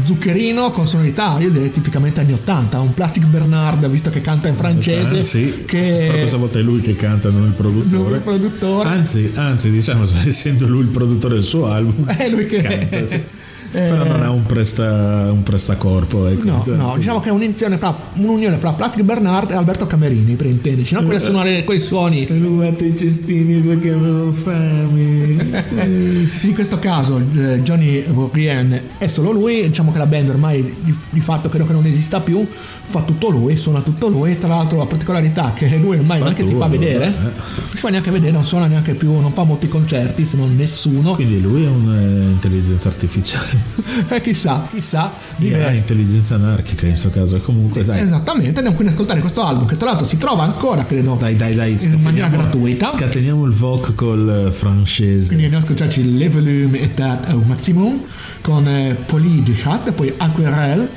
[0.05, 4.55] zuccherino con sonorità io direi tipicamente anni 80 un Plastic Bernard visto che canta in
[4.55, 8.17] francese Eh, sì, che però questa volta è lui che canta, non il produttore.
[8.17, 12.63] il produttore Anzi, anzi, diciamo, essendo lui il produttore del suo album, è lui che
[12.63, 13.23] canta, sì.
[13.73, 16.27] Eh, però non ha un, presta, un prestacorpo.
[16.27, 16.45] Ecco.
[16.45, 20.47] No, no, diciamo che è un'unione fra, un'unione fra Plastic Bernard e Alberto Camerini, per
[20.47, 21.03] intenderci, no?
[21.03, 22.27] Quelli a suonare quei suoni.
[22.27, 24.89] Rubate i cestini perché avevo fame.
[26.43, 30.95] In questo caso eh, Johnny Vaurien è solo lui, diciamo che la band ormai di,
[31.11, 32.47] di fatto credo che non esista più,
[32.91, 36.25] fa tutto lui, suona tutto lui, tra l'altro la particolarità è che lui ormai Fa
[36.25, 37.11] neanche si tutto, fa vedere, eh.
[37.11, 37.33] non
[37.71, 41.15] si fa neanche vedere, non suona neanche più, non fa molti concerti, se non nessuno.
[41.15, 43.60] Quindi lui è un'intelligenza artificiale.
[44.09, 45.77] Eh, chissà, chissà, diverso.
[45.77, 47.39] intelligenza anarchica in questo caso.
[47.41, 48.01] Comunque, dai.
[48.01, 51.37] Esattamente, andiamo quindi ad ascoltare questo album che tra l'altro si trova ancora, credo, Dai,
[51.37, 51.77] dai, dai.
[51.83, 52.87] in maniera gratuita.
[52.89, 55.27] Scateniamo il VOC col eh, francese.
[55.27, 58.01] Quindi andiamo ad ascoltarci Le Volume et au Maximum
[58.43, 60.89] con eh, Poly de Chat, poi Aquarelle,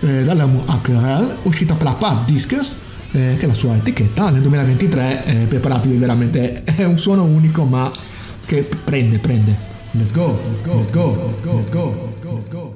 [0.00, 2.76] eh, dall'album Aquarelle, uscito per la Pub Discus,
[3.12, 7.64] eh, che è la sua etichetta, nel 2023, eh, preparatevi veramente, è un suono unico
[7.64, 7.90] ma
[8.44, 9.69] che prende, prende.
[9.92, 12.74] Let's go, let's go, let's go, let's go, let's go, let's go, let's go.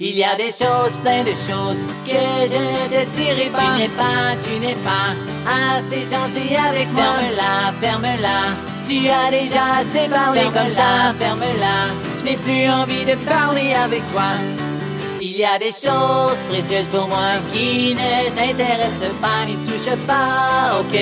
[0.00, 2.18] Il y a des choses, plein de choses que
[2.50, 3.76] je ne te dirai pas.
[3.76, 5.14] Tu n'es pas, tu n'es pas
[5.46, 7.04] assez gentil avec moi.
[7.04, 8.56] Ferme-la, ferme-la.
[8.88, 11.14] Tu as déjà assez parlé comme ça.
[11.20, 11.94] Ferme-la.
[12.18, 14.32] Je n'ai plus envie de parler avec toi.
[15.24, 20.80] Il y a des choses précieuses pour moi qui ne t'intéressent pas, n'y touche pas,
[20.80, 20.98] ok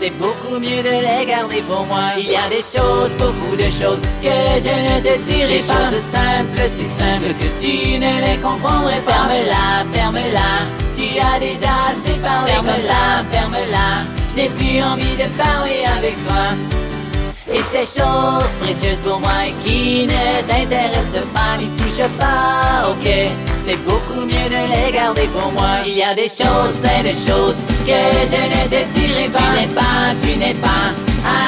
[0.00, 2.16] C'est beaucoup mieux de les garder pour moi.
[2.16, 5.90] Il y a des choses, beaucoup de choses que je ne te dirai pas.
[5.90, 9.28] Des choses simples, si simples que tu ne les comprendrais pas.
[9.28, 10.50] Ferme-la, ferme-la,
[10.96, 12.52] tu as déjà assez parlé
[12.88, 13.22] ça.
[13.30, 13.88] Ferme-la,
[14.30, 16.56] je n'ai plus envie de parler avec toi.
[17.52, 23.84] Et ces choses précieuses pour moi qui ne t'intéressent pas, n'y touche pas, ok C'est
[23.84, 25.84] beaucoup mieux de les garder pour moi.
[25.84, 28.00] Il y a des choses, plein de choses que
[28.32, 29.40] je ne te dirai pas.
[29.52, 30.94] Tu n'es pas, tu n'es pas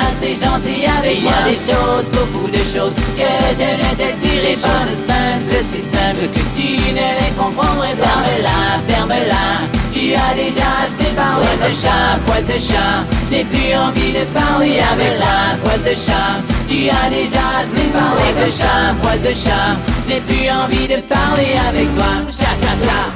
[0.05, 3.90] assez gentil avec moi Il y a des choses, beaucoup de choses que je ne
[3.97, 4.84] te dirai pas.
[4.84, 8.05] Des choses simples, si simples que tu ne les comprendrais pas.
[8.05, 9.80] Ferme-la, ferme-la
[10.10, 14.24] tu as déjà assez parlé de chat, poil de chat Je n'ai plus envie de
[14.34, 16.32] parler avec la poil de chat
[16.68, 21.00] Tu as déjà assez parlé de chat, poil de chat Je n'ai plus envie de
[21.02, 23.10] parler avec toi Chat, chat, chat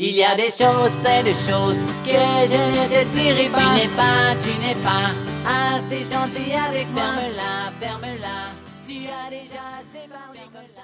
[0.00, 3.58] il y a des choses, plein de choses que je ne te dirai pas.
[3.58, 5.10] Tu n'es pas, tu n'es pas
[5.74, 7.02] assez gentil avec moi.
[7.02, 8.38] Ferme-la, ferme-la.
[8.86, 10.77] Tu as déjà assez parlé comme ça.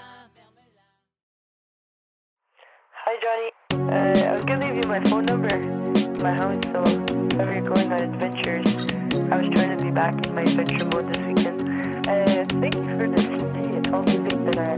[3.25, 3.51] Johnny.
[3.91, 5.57] Uh, I was gonna leave you my phone number,
[6.21, 8.69] my house, so if you're going on adventures,
[9.33, 12.07] I was trying to be back in my adventure mode this weekend.
[12.07, 13.79] Uh, thank you for this CD.
[13.79, 14.77] It's all music that I,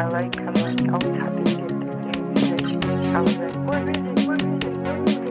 [0.00, 0.34] I like.
[0.40, 1.72] I'm like always happy to get
[2.32, 2.84] music.
[3.12, 5.28] I was like, more music, more music, more music.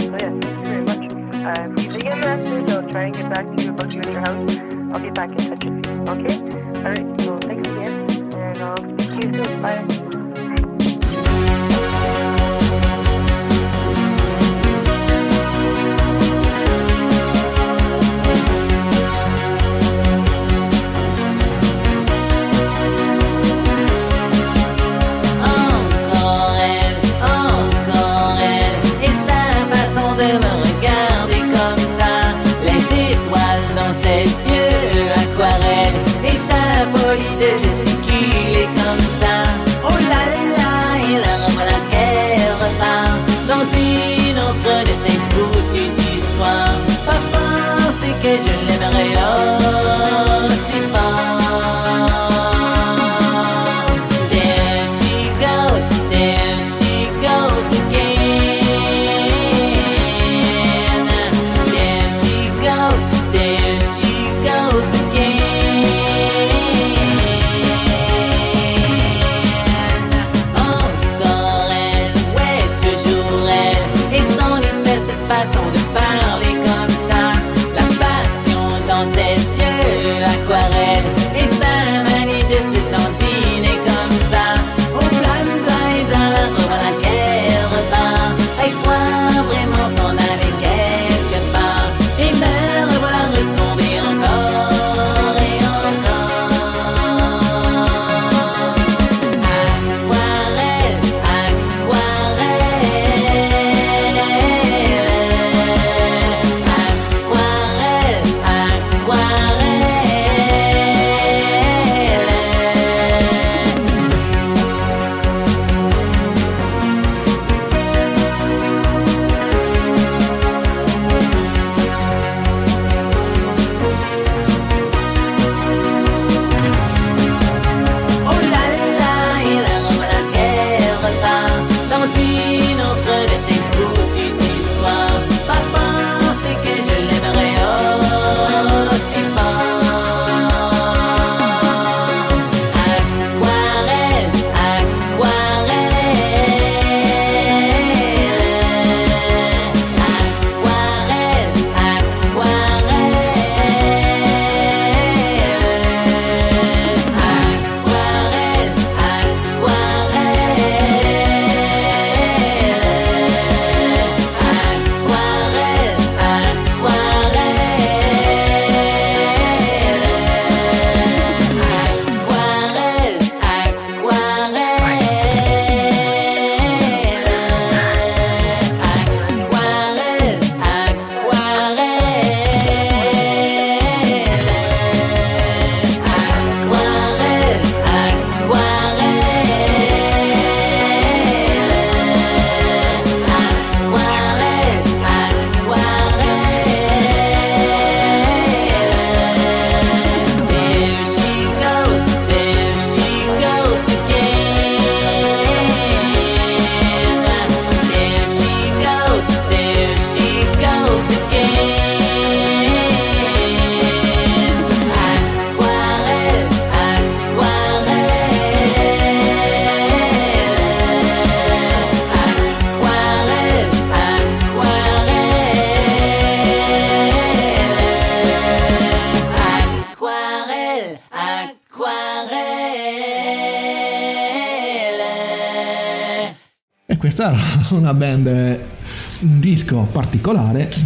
[0.00, 1.04] So yeah, thank you very much.
[1.44, 4.00] Uh, if you get a message, I'll try and get back to you about you
[4.00, 4.56] at your house.
[4.94, 5.92] I'll get back in touch with you.
[6.08, 6.36] Okay?
[6.88, 9.60] Alright, so thanks again, and I'll speak to you soon.
[9.60, 10.11] Bye.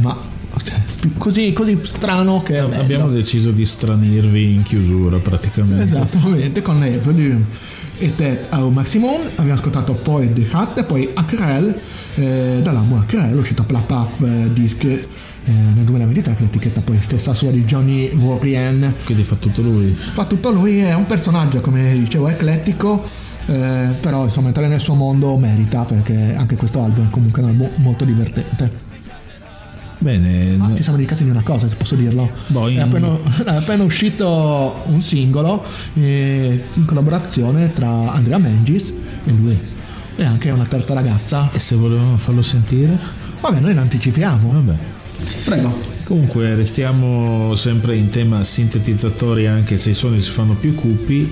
[0.00, 0.34] Ma
[1.18, 2.58] così, così strano che...
[2.58, 5.84] Abbiamo deciso di stranirvi in chiusura praticamente.
[5.84, 7.44] Esattamente, con volume
[7.98, 9.20] e Ted au maximum.
[9.36, 11.74] Abbiamo ascoltato poi The Hat e poi Acrel,
[12.16, 15.00] eh, dall'album Acrel, uscito per la PAF eh, Disc eh,
[15.44, 18.94] nel 2023, che l'etichetta poi stessa sua di Johnny Warrien.
[19.04, 19.90] Quindi fa tutto lui.
[19.92, 23.24] Fa tutto lui, è un personaggio, come dicevo, eclettico.
[23.46, 27.48] eh, però insomma entrare nel suo mondo merita perché anche questo album è comunque un
[27.48, 28.85] album molto divertente
[30.06, 32.30] Bene, Ah, ci siamo dedicati di una cosa, se posso dirlo.
[32.68, 33.08] In- È, appena,
[33.44, 35.64] è appena uscito un singolo
[35.94, 38.92] eh, in collaborazione tra Andrea Mengis
[39.24, 39.58] e lui.
[40.14, 41.50] E anche una terza ragazza.
[41.52, 42.96] e se volevamo farlo sentire?
[43.40, 44.52] Vabbè, noi l'anticipiamo.
[44.52, 44.74] Vabbè.
[45.44, 45.76] Prego.
[46.04, 51.28] Comunque restiamo sempre in tema sintetizzatori anche se i suoni si fanno più cupi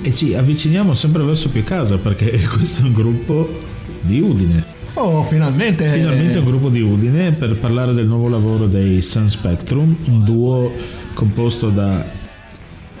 [0.00, 3.58] e ci avviciniamo sempre verso più casa perché questo è un gruppo
[4.00, 4.71] di Udine.
[5.04, 5.90] Oh, finalmente.
[5.90, 10.72] Finalmente un gruppo di Udine per parlare del nuovo lavoro dei Sun Spectrum, un duo
[11.14, 12.04] composto da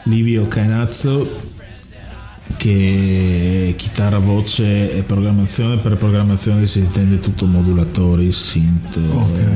[0.04, 1.50] Livio Cainazzo
[2.56, 5.76] che chitarra, voce e programmazione.
[5.76, 8.96] Per programmazione si intende tutto modulatori, synth,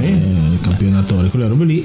[0.01, 1.85] eh, campionatori, quelle robe lì.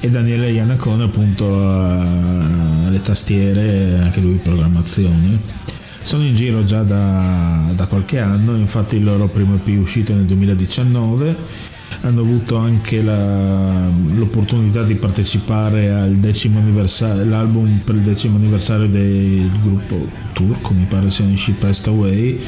[0.00, 5.80] E, Daniele Iannacone appunto alle tastiere, anche lui programmazione.
[6.02, 10.14] Sono in giro già da, da qualche anno, infatti il loro primo EP è uscito
[10.14, 11.70] nel 2019
[12.04, 18.88] hanno avuto anche la- l'opportunità di partecipare al decimo anniversario, l'album per il decimo anniversario
[18.88, 22.40] del gruppo turco, mi pare sia in Ship Away,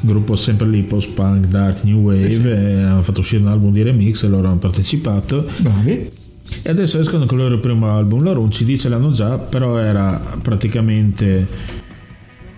[0.00, 4.28] gruppo sempre lì post-punk, dark, new wave, hanno fatto uscire un album di remix e
[4.28, 5.46] loro hanno partecipato.
[5.58, 6.10] Bravi.
[6.62, 9.78] E adesso escono con il loro primo album, loro un CD ce l'hanno già, però
[9.78, 11.46] era praticamente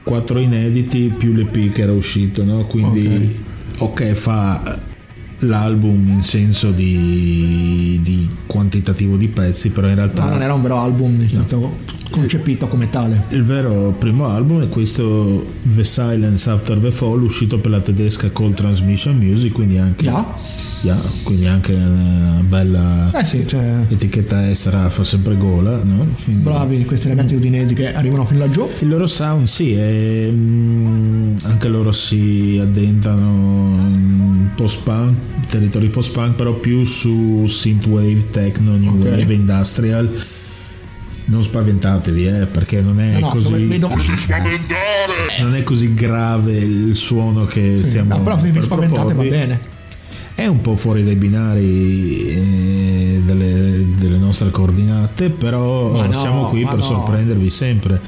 [0.09, 2.65] quattro inediti più l'EP che era uscito, no?
[2.65, 3.31] quindi
[3.81, 4.81] ok fa
[5.41, 10.63] l'album in senso di, di quantitativo di pezzi, però in realtà Ma non era un
[10.63, 11.77] vero album, nel senso
[12.11, 13.25] concepito come tale.
[13.29, 18.31] il vero primo album è questo The Silence After the Fall uscito per la tedesca
[18.31, 20.35] Cold Transmission Music quindi anche, Yeah,
[21.25, 26.07] quindi anche una bella Eh sì, cioè, etichetta estera fa sempre gola no?
[26.25, 28.67] Quindi- bravi questi ragazzi udinesi che arrivano fin laggiù.
[28.81, 35.15] il loro sound sì è, mm, anche loro si addentrano in post-punk
[35.49, 39.05] territori post-punk però più su synthwave, techno, new Ok.
[39.07, 40.11] wave, industrial
[41.27, 43.91] non spaventatevi eh, perché non è No, no, così vedo-
[45.41, 49.77] non è così grave il suono che stiamo No, però se vi spaventate va bene.
[50.39, 56.65] È un po' fuori dai binari eh, delle, delle nostre coordinate, però no, siamo qui
[56.65, 56.81] per no.
[56.81, 58.01] sorprendervi sempre.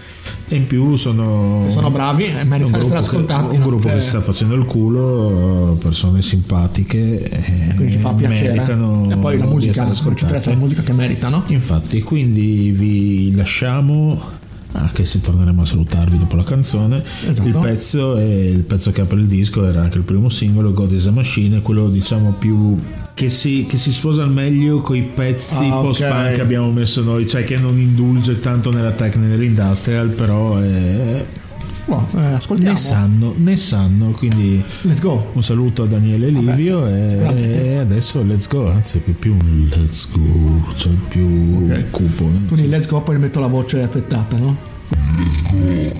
[0.46, 3.56] E in più sono, Sono bravi e è un meritano di gruppo, essere che, ascoltati.
[3.56, 8.52] un gruppo che Eh, si sta facendo il culo, persone simpatiche, eh, quindi fa piacere.
[8.52, 11.42] meritano e poi la musica, la musica che meritano.
[11.48, 14.38] Infatti, quindi vi lasciamo
[14.72, 17.02] anche se torneremo a salutarvi dopo la canzone.
[17.02, 17.46] Esatto.
[17.46, 20.92] Il pezzo è il pezzo che apre il disco, era anche il primo singolo, God
[20.92, 22.78] is a Machine, quello diciamo più
[23.14, 27.02] che si, che si sposa al meglio con i pezzi Ah, post-punk che abbiamo messo
[27.02, 31.24] noi, cioè che non indulge tanto nella tech nell'industrial, però è,
[31.86, 32.72] Boh, eh, ascoltiamo.
[32.72, 35.30] ne sanno, ne sanno, quindi Let's go.
[35.32, 37.18] un saluto a Daniele Livio e,
[37.72, 41.90] e adesso let's go, anzi più, più un let's go, cioè più Ok.
[41.90, 42.24] cupo.
[42.24, 42.46] eh.
[42.48, 44.56] Quindi let's go, poi metto la voce affettata, no?
[45.52, 45.92] E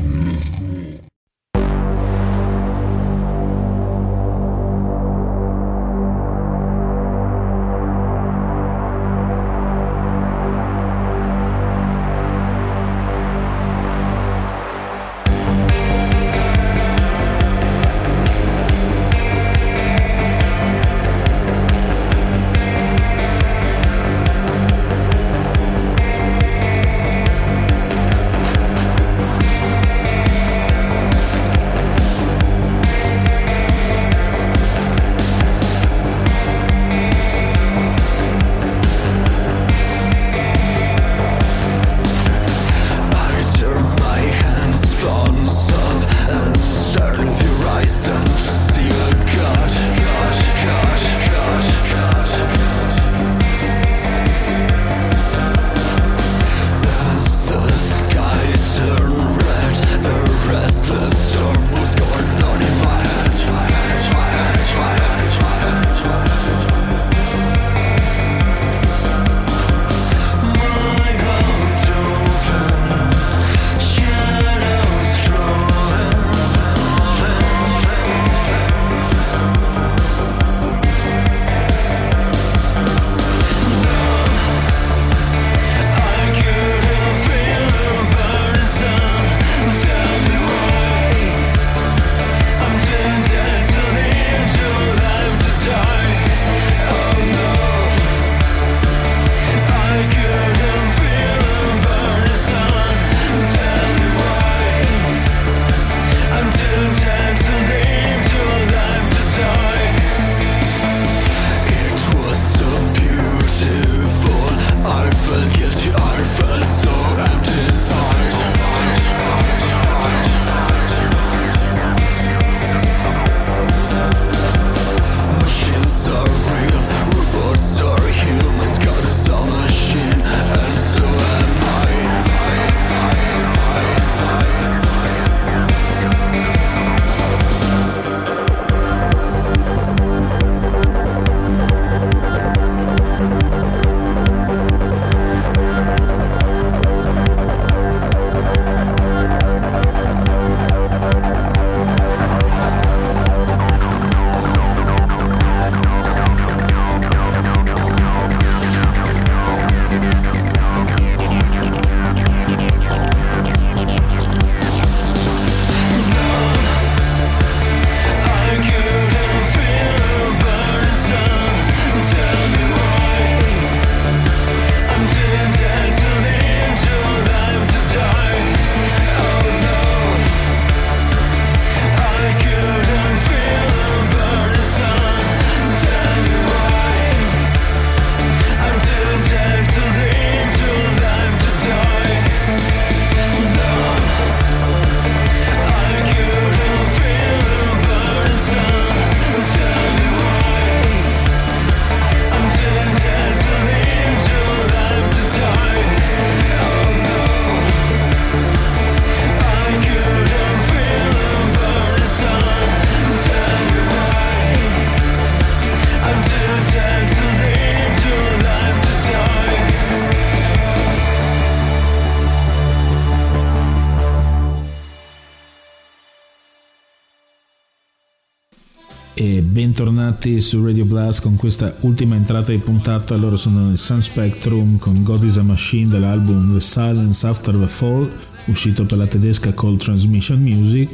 [230.20, 233.16] bentornati su Radio Blast con questa ultima entrata di puntata.
[233.16, 237.66] Loro sono i Sun Spectrum con God is a Machine dell'album The Silence After the
[237.66, 238.10] Fall,
[238.46, 240.90] uscito per la tedesca Cold Transmission Music.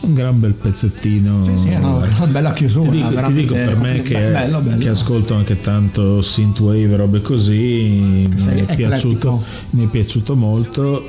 [0.00, 1.44] Un gran bel pezzettino.
[1.44, 2.90] Sì, sì, no, una bella chiusura.
[2.90, 4.78] Ti dico, ti dico per me che, bello, bello.
[4.78, 11.02] che ascolto anche tanto synthwave e robe così, mi è, piaciuto, mi è piaciuto molto,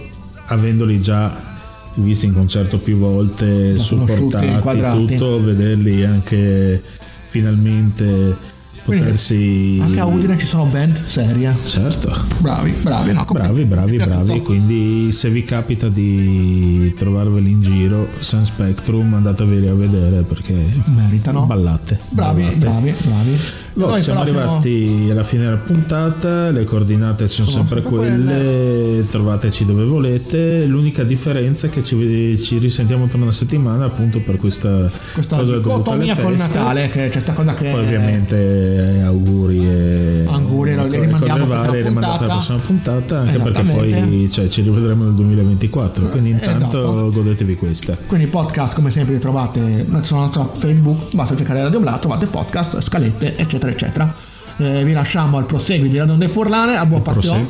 [0.46, 1.52] avendoli già
[1.96, 7.02] visti in concerto più volte, conosciuti, supportati, tutto, vederli anche
[7.34, 8.38] finalmente
[8.84, 9.80] potersi...
[9.82, 11.56] Anche a Udine ci sono band serie.
[11.64, 12.14] Certo.
[12.38, 13.26] Bravi, bravi, no?
[13.32, 14.42] Bravi, bravi, bravi.
[14.42, 20.54] Quindi se vi capita di trovarveli in giro, Sun Spectrum, andateveli a vedere perché
[20.96, 21.46] Meritano.
[21.46, 22.00] ballate.
[22.10, 22.58] Bravi, ballate.
[22.60, 23.40] bravi, bravi.
[23.74, 29.06] Boh, Noi siamo arrivati alla fine della puntata, le coordinate sono, Sono sempre sempre quelle,
[29.08, 34.36] trovateci dove volete, l'unica differenza è che ci, ci risentiamo tra una settimana appunto per
[34.38, 36.58] questa, Questa cosa dovuta alle dicotomia col feste.
[36.58, 41.44] Natale, che c'è questa cosa che Poi ovviamente eh, auguri e Auguri, le cose rimandiamo
[41.44, 42.34] alla varie, prossima rimandate alla puntata.
[42.34, 47.12] prossima puntata anche perché poi cioè, ci rivedremo nel 2024 quindi intanto Esatto.
[47.12, 51.98] godetevi questa Quindi podcast come sempre li trovate sulla nostra Facebook, basta cercare Radio Bla,
[51.98, 54.14] trovate podcast, scalette, eccetera, eccetera.
[54.58, 57.42] Eh, vi lasciamo al proseguio di Radio Onde Furlane, a buon passione.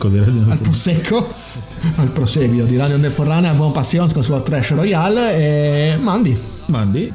[0.49, 1.33] Al prosecco,
[1.97, 5.97] al proseguio di Radio Onde Furlane, a buon passione con il suo trash royale e
[5.97, 6.37] mandi.
[6.67, 7.11] mandi